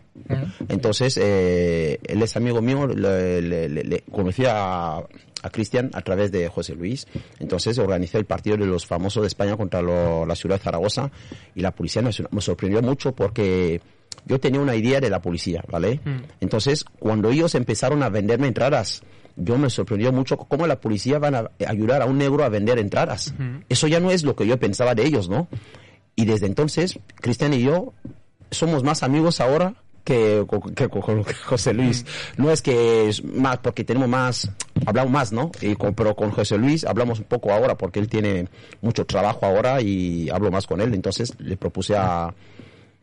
Entonces, 0.69 1.17
eh, 1.21 1.99
él 2.03 2.21
es 2.21 2.35
amigo 2.37 2.61
mío, 2.61 2.85
le, 2.87 3.41
le- 3.41 3.69
le- 3.69 3.83
le- 3.83 4.01
conocí 4.11 4.43
a, 4.47 5.01
a 5.43 5.49
Cristian 5.49 5.91
a 5.93 6.01
través 6.01 6.31
de 6.31 6.47
José 6.49 6.73
Luis. 6.75 7.05
Entonces, 7.39 7.77
organicé 7.77 8.17
el 8.17 8.25
partido 8.25 8.57
de 8.57 8.65
los 8.65 8.85
famosos 8.87 9.21
de 9.21 9.27
España 9.27 9.55
contra 9.57 9.81
lo- 9.81 10.25
la 10.25 10.35
ciudad 10.35 10.55
de 10.57 10.63
Zaragoza 10.63 11.11
y 11.53 11.61
la 11.61 11.71
Policía 11.71 12.01
Nacional. 12.01 12.31
Me 12.33 12.41
sorprendió 12.41 12.81
mucho 12.81 13.13
porque 13.13 13.81
yo 14.25 14.39
tenía 14.39 14.61
una 14.61 14.75
idea 14.75 14.99
de 15.01 15.09
la 15.09 15.21
policía, 15.21 15.63
¿vale? 15.69 15.99
Entonces, 16.39 16.85
cuando 16.99 17.29
ellos 17.29 17.55
empezaron 17.55 18.03
a 18.03 18.09
venderme 18.09 18.47
entradas, 18.47 19.03
yo 19.35 19.57
me 19.57 19.69
sorprendió 19.69 20.11
mucho 20.13 20.37
cómo 20.37 20.67
la 20.67 20.79
policía 20.79 21.17
van 21.19 21.35
a 21.35 21.51
ayudar 21.67 22.01
a 22.01 22.05
un 22.05 22.17
negro 22.19 22.43
a 22.43 22.49
vender 22.49 22.77
entradas. 22.79 23.33
Eso 23.67 23.87
ya 23.87 23.99
no 23.99 24.11
es 24.11 24.23
lo 24.23 24.35
que 24.35 24.45
yo 24.47 24.57
pensaba 24.59 24.95
de 24.95 25.05
ellos, 25.05 25.27
¿no? 25.29 25.47
Y 26.15 26.25
desde 26.25 26.45
entonces, 26.45 26.99
Cristian 27.15 27.53
y 27.53 27.63
yo 27.63 27.93
somos 28.51 28.83
más 28.83 29.01
amigos 29.01 29.41
ahora 29.41 29.73
que, 30.03 30.45
José 31.45 31.73
Luis. 31.73 32.05
No 32.37 32.51
es 32.51 32.61
que 32.61 33.07
es 33.09 33.23
más, 33.23 33.57
porque 33.57 33.83
tenemos 33.83 34.07
más, 34.09 34.51
hablamos 34.85 35.11
más, 35.11 35.31
¿no? 35.31 35.51
Y 35.61 35.75
con- 35.75 35.93
pero 35.93 36.15
con 36.15 36.31
José 36.31 36.57
Luis 36.57 36.83
hablamos 36.85 37.19
un 37.19 37.25
poco 37.25 37.51
ahora 37.51 37.75
porque 37.75 37.99
él 37.99 38.07
tiene 38.07 38.47
mucho 38.81 39.05
trabajo 39.05 39.45
ahora 39.45 39.81
y 39.81 40.29
hablo 40.29 40.51
más 40.51 40.67
con 40.67 40.81
él. 40.81 40.93
Entonces 40.93 41.33
le 41.39 41.57
propuse 41.57 41.95
a, 41.95 42.33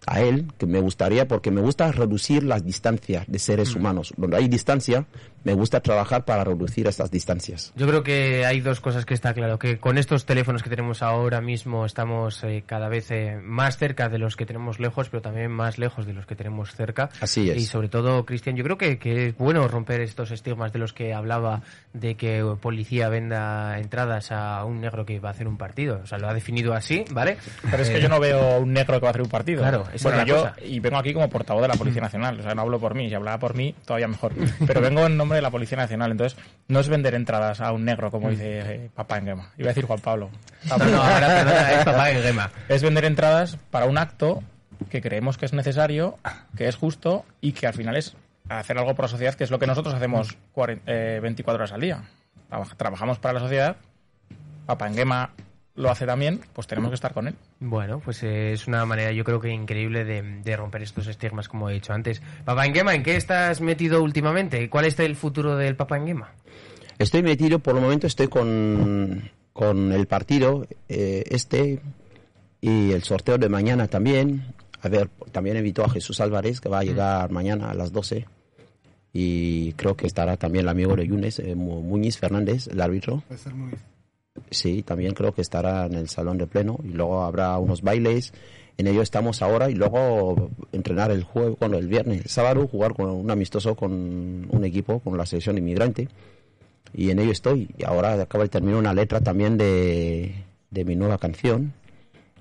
a 0.07 0.21
él 0.21 0.47
que 0.59 0.67
me 0.67 0.81
gustaría, 0.81 1.29
porque 1.29 1.51
me 1.51 1.61
gusta 1.61 1.93
reducir 1.93 2.43
las 2.43 2.65
distancias 2.65 3.25
de 3.27 3.39
seres 3.39 3.75
humanos. 3.75 4.13
Donde 4.17 4.37
hay 4.37 4.49
distancia, 4.49 5.05
me 5.45 5.55
gusta 5.55 5.81
trabajar 5.81 6.25
para 6.25 6.45
reducir 6.45 6.87
estas 6.87 7.11
distancias. 7.11 7.73
Yo 7.77 7.87
creo 7.87 8.03
que 8.03 8.45
hay 8.47 8.61
dos 8.61 8.81
cosas 8.81 9.05
que 9.07 9.15
está 9.15 9.35
claro, 9.35 9.59
que 9.59 9.79
con 9.79 9.99
estos 9.99 10.27
teléfonos 10.27 10.63
que 10.63 10.71
tenemos 10.71 11.03
ahora 11.03 11.41
mismo 11.41 11.87
estamos 11.87 12.43
eh, 12.45 12.65
cada 12.67 12.89
vez 12.89 13.11
eh, 13.11 13.39
más 13.43 13.79
cerca 13.79 14.09
de 14.09 14.19
los 14.19 14.37
que 14.37 14.47
tenemos 14.47 14.81
lejos, 14.81 15.09
pero 15.09 15.23
también 15.23 15.51
más 15.51 15.79
lejos 15.79 16.07
de 16.07 16.13
los 16.13 16.27
que 16.27 16.35
tenemos 16.35 16.75
cerca. 16.75 17.11
Así 17.21 17.51
es. 17.51 17.57
Y 17.57 17.67
sobre 17.67 17.89
todo, 17.89 18.25
Cristian, 18.25 18.57
yo 18.57 18.65
creo 18.65 18.79
que, 18.79 18.99
que 18.99 19.29
es 19.29 19.37
bueno 19.37 19.67
romper 19.69 20.01
estos 20.01 20.31
estigmas 20.31 20.73
de 20.73 20.79
los 20.79 20.93
que 20.93 21.15
hablaba 21.15 21.63
de 21.93 22.17
que 22.17 22.45
policía 22.61 23.09
venda 23.09 23.79
entradas 23.79 24.33
a 24.33 24.65
un 24.65 24.81
negro 24.81 25.05
que 25.07 25.21
va 25.21 25.29
a 25.31 25.33
hacer 25.33 25.49
un 25.49 25.57
partido. 25.57 26.01
O 26.03 26.07
sea, 26.07 26.19
lo 26.19 26.29
ha 26.29 26.35
definido 26.35 26.75
así, 26.75 27.05
¿vale? 27.11 27.37
Pero 27.71 27.83
es 27.83 27.91
que 27.91 27.99
Eh, 27.99 28.03
yo 28.03 28.09
no 28.09 28.21
veo 28.21 28.61
un 28.61 28.73
negro 28.73 28.99
que 28.99 29.03
va 29.03 29.09
a 29.09 29.11
hacer 29.11 29.23
un 29.23 29.29
partido. 29.29 29.61
Claro, 29.61 29.85
esa 29.95 29.97
es 29.97 30.03
bueno, 30.03 30.19
la 30.19 30.25
yo 30.25 30.37
cosa. 30.37 30.55
y 30.65 30.81
vengo 30.81 30.99
aquí 30.99 31.13
como 31.13 31.29
portavoz 31.29 31.63
de 31.63 31.69
la 31.69 31.75
Policía 31.75 32.01
Nacional, 32.03 32.41
o 32.41 32.43
sea, 32.43 32.55
no 32.55 32.63
hablo 32.63 32.79
por 32.81 32.95
mí, 32.95 33.09
si 33.09 33.15
hablara 33.15 33.39
por 33.39 33.55
mí 33.55 33.75
todavía 33.85 34.09
mejor. 34.09 34.33
Pero 34.67 34.81
vengo 34.81 35.05
en 35.07 35.17
nombre 35.17 35.37
de 35.37 35.43
la 35.43 35.51
Policía 35.51 35.77
Nacional, 35.79 36.11
entonces 36.13 36.39
no 36.69 36.81
es 36.81 36.89
vender 36.89 37.15
entradas 37.15 37.61
a 37.61 37.73
un 37.73 37.85
negro 37.85 38.11
como 38.11 38.31
dice 38.31 38.61
eh, 38.61 38.91
Papá 38.95 39.19
en 39.19 39.27
Gema. 39.27 39.51
Iba 39.59 39.67
a 39.69 39.73
decir 39.75 39.85
Juan 39.87 40.01
Pablo. 40.01 40.31
No, 40.69 40.77
no, 40.79 41.03
ahora 41.03 41.27
perdona, 41.27 41.73
es 41.73 41.85
papá 41.85 42.11
en 42.11 42.23
gema. 42.23 42.51
Es 42.69 42.83
vender 42.83 43.05
entradas 43.05 43.57
para 43.71 43.87
un 43.87 43.99
acto 43.99 44.43
que 44.89 45.01
creemos 45.03 45.37
que 45.39 45.47
es 45.47 45.53
necesario, 45.53 46.19
que 46.57 46.67
es 46.69 46.77
justo 46.77 47.25
y 47.41 47.53
que 47.53 47.67
al 47.67 47.75
final 47.75 47.97
es 47.97 48.17
hacer 48.49 48.79
algo 48.79 48.95
por 48.95 49.05
la 49.05 49.09
sociedad, 49.09 49.35
que 49.35 49.45
es 49.45 49.51
lo 49.51 49.59
que 49.59 49.67
nosotros 49.67 49.95
hacemos 49.95 50.37
cuaren- 50.55 50.81
eh, 50.87 51.21
24 51.23 51.63
horas 51.63 51.73
al 51.73 51.81
día. 51.81 52.03
Traba- 52.49 52.67
Trabajamos 52.77 53.19
para 53.19 53.35
la 53.35 53.41
sociedad, 53.41 53.77
Papá 54.67 54.87
en 54.89 54.95
Gema 54.95 55.31
lo 55.77 55.91
hace 55.91 56.05
también, 56.07 56.41
pues 56.53 56.67
tenemos 56.67 56.91
que 56.91 56.95
estar 56.97 57.15
con 57.15 57.29
él. 57.29 57.35
Bueno, 57.61 58.01
pues 58.05 58.23
eh, 58.23 58.53
es 58.53 58.67
una 58.67 58.85
manera 58.85 59.13
yo 59.13 59.25
creo 59.25 59.41
que 59.41 59.49
increíble 59.51 60.05
de, 60.05 60.23
de 60.43 60.57
romper 60.57 60.83
estos 60.83 61.07
estigmas, 61.07 61.49
como 61.49 61.71
he 61.71 61.75
dicho 61.75 61.93
antes. 61.93 62.21
Papá 62.45 62.67
Engema, 62.67 62.95
¿en 62.95 63.03
qué 63.03 63.17
estás 63.17 63.61
metido 63.61 64.03
últimamente? 64.03 64.69
¿Cuál 64.69 64.85
es 64.87 64.99
el 64.99 65.17
futuro 65.17 65.57
del 65.57 65.77
Papá 65.77 65.97
Engema? 65.97 66.33
Estoy 66.99 67.23
metido, 67.23 67.61
por 67.61 67.77
el 67.77 67.83
momento 67.83 68.07
estoy 68.07 68.29
con, 68.29 69.31
con 69.53 69.93
el 69.93 70.07
partido 70.07 70.67
eh, 70.89 71.25
este 71.31 71.81
y 72.61 72.93
el 72.93 73.03
sorteo 73.05 73.39
de 73.39 73.49
mañana 73.49 73.89
también. 73.89 74.53
A 74.83 74.89
ver, 74.89 75.09
también 75.33 75.57
invito 75.57 75.85
a 75.85 75.89
Jesús 75.89 76.21
Álvarez, 76.21 76.61
que 76.61 76.69
va 76.69 76.81
a 76.81 76.85
llegar 76.85 77.31
mañana 77.31 77.71
a 77.71 77.75
las 77.75 77.93
12. 77.93 78.27
Y 79.13 79.73
creo 79.75 79.97
que 79.97 80.07
estará 80.07 80.37
también 80.37 80.65
el 80.65 80.69
amigo 80.69 80.95
de 80.95 81.07
Yunes, 81.07 81.39
eh, 81.39 81.55
Mu- 81.55 81.83
Muñiz 81.83 82.19
Fernández, 82.19 82.67
el 82.69 82.81
árbitro. 82.81 83.23
Puede 83.29 83.41
ser 83.41 83.55
muy... 83.55 83.73
Sí, 84.51 84.83
también 84.83 85.15
creo 85.15 85.33
que 85.33 85.43
estará 85.43 85.87
en 85.87 85.95
el 85.95 86.09
salón 86.09 86.39
de 86.39 86.47
pleno. 86.47 86.79
Y 86.85 86.89
luego 86.89 87.23
habrá 87.23 87.59
unos 87.59 87.83
bailes. 87.83 88.33
En 88.79 88.87
ello 88.87 89.03
estamos 89.03 89.43
ahora. 89.43 89.71
Y 89.71 89.75
luego 89.75 90.51
entrenar 90.73 91.11
el 91.11 91.25
jueves, 91.25 91.57
bueno, 91.59 91.77
el 91.77 91.89
viernes, 91.89 92.23
el 92.23 92.31
sábado, 92.31 92.67
jugar 92.67 92.95
con 92.95 93.11
un 93.11 93.31
amistoso 93.31 93.75
con 93.77 93.93
un 94.51 94.65
equipo, 94.65 95.01
con 95.01 95.17
la 95.17 95.27
selección 95.27 95.59
inmigrante 95.59 96.09
y 96.93 97.11
en 97.11 97.19
ello 97.19 97.33
estoy. 97.33 97.69
Y 97.77 97.85
ahora 97.85 98.21
acaba 98.21 98.45
de 98.45 98.51
terminar 98.51 98.79
una 98.79 98.95
letra 98.95 99.21
también 99.21 99.57
de, 99.57 100.45
de 100.71 100.85
mi 100.85 100.97
nueva 100.97 101.19
canción, 101.19 101.73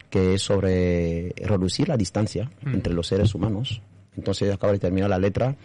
que 0.09 0.35
es 0.35 0.41
sobre 0.41 1.33
reducir 1.37 1.87
la 1.89 1.97
distancia 1.97 2.51
entre 2.65 2.93
los 2.93 3.07
seres 3.07 3.35
humanos. 3.35 3.81
Entonces 4.17 4.53
acabo 4.53 4.73
de 4.73 4.79
terminar 4.79 5.09
la 5.09 5.19
letra 5.19 5.55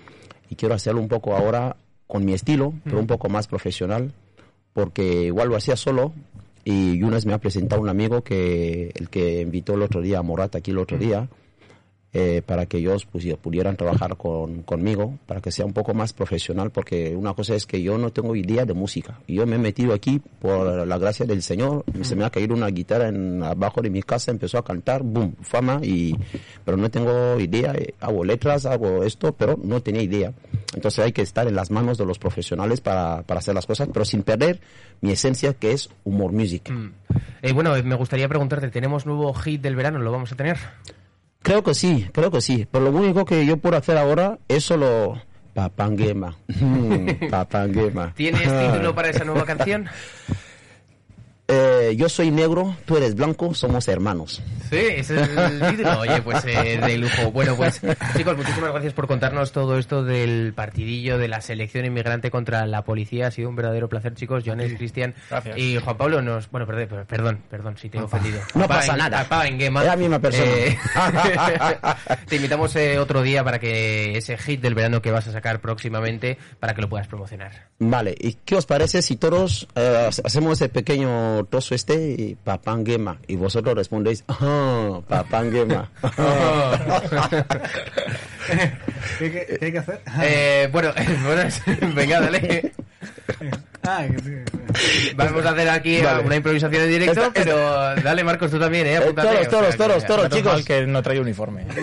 y 0.50 0.56
quiero 0.56 0.74
hacerlo 0.74 1.00
un 1.00 1.08
poco 1.08 1.34
ahora 1.34 1.76
con 2.06 2.24
mi 2.24 2.34
estilo, 2.34 2.74
pero 2.84 2.98
un 2.98 3.06
poco 3.06 3.28
más 3.28 3.46
profesional, 3.46 4.12
porque 4.74 5.22
igual 5.22 5.48
lo 5.48 5.56
hacía 5.56 5.76
solo 5.76 6.12
y 6.64 6.98
Yunes 6.98 7.24
me 7.24 7.32
ha 7.32 7.38
presentado 7.38 7.80
un 7.80 7.88
amigo 7.88 8.22
que 8.22 8.92
el 8.94 9.08
que 9.08 9.40
invitó 9.40 9.74
el 9.74 9.82
otro 9.82 10.02
día 10.02 10.18
a 10.18 10.22
Morat 10.22 10.56
aquí 10.56 10.72
el 10.72 10.78
otro 10.78 10.98
día 10.98 11.28
eh, 12.16 12.42
para 12.46 12.66
que 12.66 12.76
ellos 12.76 13.06
pues, 13.06 13.24
pudieran 13.42 13.76
trabajar 13.76 14.16
con, 14.16 14.62
conmigo, 14.62 15.18
para 15.26 15.40
que 15.40 15.50
sea 15.50 15.66
un 15.66 15.72
poco 15.72 15.94
más 15.94 16.12
profesional, 16.12 16.70
porque 16.70 17.16
una 17.16 17.34
cosa 17.34 17.56
es 17.56 17.66
que 17.66 17.82
yo 17.82 17.98
no 17.98 18.12
tengo 18.12 18.36
idea 18.36 18.64
de 18.64 18.72
música. 18.72 19.18
Yo 19.26 19.44
me 19.48 19.56
he 19.56 19.58
metido 19.58 19.92
aquí 19.92 20.22
por 20.38 20.86
la 20.86 20.96
gracia 20.96 21.26
del 21.26 21.42
Señor, 21.42 21.84
se 22.02 22.14
me 22.14 22.24
ha 22.24 22.30
caído 22.30 22.54
una 22.54 22.68
guitarra 22.68 23.08
en, 23.08 23.42
abajo 23.42 23.82
de 23.82 23.90
mi 23.90 24.00
casa, 24.04 24.30
empezó 24.30 24.58
a 24.58 24.64
cantar, 24.64 25.02
boom, 25.02 25.34
fama, 25.40 25.80
y, 25.82 26.14
pero 26.64 26.76
no 26.76 26.88
tengo 26.88 27.40
idea, 27.40 27.74
eh, 27.74 27.94
hago 27.98 28.24
letras, 28.24 28.64
hago 28.64 29.02
esto, 29.02 29.32
pero 29.32 29.58
no 29.60 29.82
tenía 29.82 30.02
idea. 30.02 30.32
Entonces 30.74 31.04
hay 31.04 31.12
que 31.12 31.22
estar 31.22 31.46
en 31.46 31.54
las 31.54 31.70
manos 31.70 31.98
de 31.98 32.06
los 32.06 32.18
profesionales 32.18 32.80
para, 32.80 33.22
para 33.22 33.38
hacer 33.38 33.54
las 33.54 33.66
cosas, 33.66 33.88
pero 33.92 34.04
sin 34.04 34.22
perder 34.22 34.60
mi 35.00 35.12
esencia 35.12 35.54
que 35.54 35.72
es 35.72 35.90
humor 36.04 36.32
music. 36.32 36.70
Mm. 36.70 36.92
Eh, 37.42 37.52
bueno, 37.52 37.74
me 37.82 37.94
gustaría 37.94 38.28
preguntarte, 38.28 38.68
¿tenemos 38.68 39.06
nuevo 39.06 39.32
hit 39.34 39.60
del 39.60 39.76
verano? 39.76 39.98
¿Lo 39.98 40.12
vamos 40.12 40.32
a 40.32 40.36
tener? 40.36 40.58
Creo 41.42 41.62
que 41.62 41.74
sí, 41.74 42.08
creo 42.12 42.30
que 42.30 42.40
sí. 42.40 42.66
Pero 42.70 42.90
lo 42.90 42.90
único 42.90 43.24
que 43.24 43.44
yo 43.44 43.58
puedo 43.58 43.76
hacer 43.76 43.98
ahora 43.98 44.38
es 44.48 44.64
solo 44.64 45.20
Papanguema. 45.54 46.36
Papanguema. 47.30 48.12
¿Tienes 48.14 48.42
título 48.42 48.94
para 48.94 49.10
esa 49.10 49.24
nueva 49.24 49.44
canción? 49.44 49.86
Eh, 51.46 51.94
yo 51.98 52.08
soy 52.08 52.30
negro, 52.30 52.74
tú 52.86 52.96
eres 52.96 53.14
blanco, 53.14 53.52
somos 53.52 53.86
hermanos. 53.88 54.42
Sí, 54.70 54.78
ese 54.78 55.20
es 55.20 55.28
el 55.28 55.60
título. 55.60 56.00
Oye, 56.00 56.22
pues 56.22 56.42
eh, 56.46 56.80
de 56.80 56.96
lujo. 56.96 57.30
Bueno, 57.32 57.54
pues 57.54 57.82
chicos, 58.16 58.34
muchísimas 58.34 58.70
gracias 58.72 58.94
por 58.94 59.06
contarnos 59.06 59.52
todo 59.52 59.78
esto 59.78 60.02
del 60.02 60.54
partidillo 60.54 61.18
de 61.18 61.28
la 61.28 61.42
selección 61.42 61.84
inmigrante 61.84 62.30
contra 62.30 62.64
la 62.66 62.82
policía. 62.84 63.26
Ha 63.26 63.30
sido 63.30 63.50
un 63.50 63.56
verdadero 63.56 63.90
placer, 63.90 64.14
chicos. 64.14 64.42
Joanes, 64.46 64.72
Cristian 64.78 65.14
Gracias. 65.28 65.58
y 65.58 65.76
Juan 65.78 65.96
Pablo 65.98 66.22
nos... 66.22 66.50
Bueno, 66.50 66.66
perdón, 66.66 67.04
perdón, 67.06 67.42
perdón 67.50 67.76
si 67.76 67.90
te 67.90 67.98
he 67.98 68.00
ofendido. 68.00 68.40
No 68.54 68.66
pasa 68.66 68.92
en- 68.92 68.98
nada. 68.98 69.22
papá 69.24 69.46
en 69.46 69.58
Gema. 69.60 69.80
Es 69.82 69.86
la 69.86 69.96
misma 69.96 70.18
persona. 70.20 70.50
Eh, 70.50 70.78
te 72.26 72.36
invitamos 72.36 72.74
eh, 72.76 72.98
otro 72.98 73.20
día 73.22 73.44
para 73.44 73.58
que 73.58 74.16
ese 74.16 74.38
hit 74.38 74.62
del 74.62 74.74
verano 74.74 75.02
que 75.02 75.10
vas 75.10 75.26
a 75.28 75.32
sacar 75.32 75.60
próximamente, 75.60 76.38
para 76.58 76.74
que 76.74 76.80
lo 76.80 76.88
puedas 76.88 77.06
promocionar. 77.06 77.68
Vale, 77.78 78.14
¿y 78.18 78.32
qué 78.46 78.56
os 78.56 78.64
parece 78.64 79.02
si 79.02 79.16
todos 79.16 79.68
eh, 79.74 80.08
hacemos 80.24 80.54
ese 80.54 80.68
pequeño 80.70 81.33
trozo 81.44 81.74
este 81.74 81.94
y 82.16 82.36
Papanguema? 82.36 83.18
Y 83.26 83.34
vosotros 83.36 83.74
respondéis, 83.74 84.22
ah, 84.28 85.00
Papanguema. 85.08 85.90
¿Qué, 89.18 89.30
qué- 89.32 89.56
qué 89.58 89.64
hay 89.66 89.72
que 89.72 89.78
hacer? 89.78 90.00
Eh, 90.22 90.68
bueno, 90.70 90.92
bueno, 91.24 91.42
venga, 91.94 92.20
dale. 92.20 92.72
Ah. 93.86 94.06
Vamos 95.16 95.44
a 95.44 95.50
hacer 95.50 95.68
aquí 95.68 96.00
Vale. 96.00 96.24
una 96.24 96.36
improvisación 96.36 96.82
en 96.84 96.88
directo, 96.88 97.12
Esta- 97.22 97.26
esta- 97.26 97.42
pero 97.94 98.02
dale 98.02 98.24
Marcos 98.24 98.50
tú 98.50 98.58
también, 98.58 98.86
eh, 98.86 98.96
apúntate. 98.96 99.28
toros, 99.28 99.40
O 99.40 99.42
sea, 99.42 99.50
toros, 99.50 99.76
toros, 99.76 100.04
toros, 100.06 100.30
chicos. 100.30 100.64
que 100.64 100.86
no 100.86 101.02
trae 101.02 101.20
uniforme. 101.20 101.66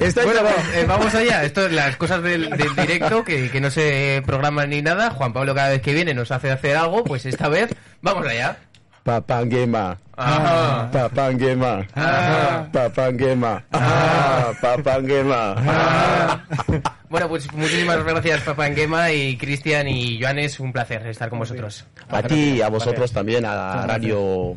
Está 0.00 0.24
Bueno, 0.24 0.40
pues, 0.42 0.76
eh, 0.76 0.84
vamos 0.86 1.14
allá. 1.14 1.44
Esto 1.44 1.66
es 1.66 1.72
las 1.72 1.96
cosas 1.96 2.22
del, 2.22 2.50
del 2.50 2.74
directo 2.76 3.24
que, 3.24 3.50
que 3.50 3.60
no 3.60 3.70
se 3.70 4.22
programan 4.24 4.70
ni 4.70 4.82
nada. 4.82 5.10
Juan 5.10 5.32
Pablo 5.32 5.54
cada 5.54 5.70
vez 5.70 5.82
que 5.82 5.92
viene 5.92 6.14
nos 6.14 6.30
hace 6.30 6.50
hacer 6.50 6.76
algo, 6.76 7.04
pues 7.04 7.26
esta 7.26 7.48
vez 7.48 7.74
vamos 8.00 8.26
allá. 8.26 8.58
Papanguema. 9.02 9.98
Ajá. 10.16 10.90
Papanguema. 10.92 11.86
Ah. 11.96 12.66
Papanguema. 12.70 13.64
Ah, 13.72 14.52
Papanguema. 14.60 15.54
Ah. 15.56 16.40
Bueno, 17.08 17.26
pues 17.28 17.50
muchísimas 17.54 18.04
gracias 18.04 18.42
Papá 18.42 18.66
Enguema 18.66 19.10
y 19.10 19.38
Cristian 19.38 19.88
y 19.88 20.20
Joanes, 20.20 20.60
un 20.60 20.72
placer 20.74 21.06
estar 21.06 21.30
con 21.30 21.38
vosotros. 21.38 21.86
A 22.10 22.22
ti 22.22 22.56
y 22.56 22.60
a 22.62 22.68
vosotros 22.68 23.10
también, 23.10 23.46
a 23.46 23.54
la 23.54 23.86
Radio 23.86 24.56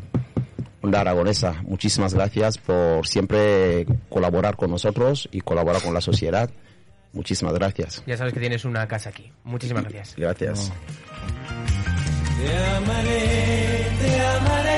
Onda 0.82 1.00
Aragonesa. 1.00 1.62
Muchísimas 1.62 2.12
gracias 2.12 2.58
por 2.58 3.06
siempre 3.06 3.86
colaborar 4.08 4.56
con 4.56 4.70
nosotros 4.70 5.28
y 5.32 5.40
colaborar 5.40 5.80
con 5.80 5.94
la 5.94 6.00
sociedad. 6.00 6.50
Muchísimas 7.12 7.54
gracias. 7.54 8.02
Ya 8.06 8.16
sabes 8.16 8.32
que 8.32 8.40
tienes 8.40 8.64
una 8.64 8.86
casa 8.88 9.10
aquí. 9.10 9.30
Muchísimas 9.44 9.84
gracias. 9.84 10.14
Gracias. 10.16 10.72
Te 12.38 12.56
amaré, 12.56 13.86
te 14.00 14.20
amaré. 14.20 14.72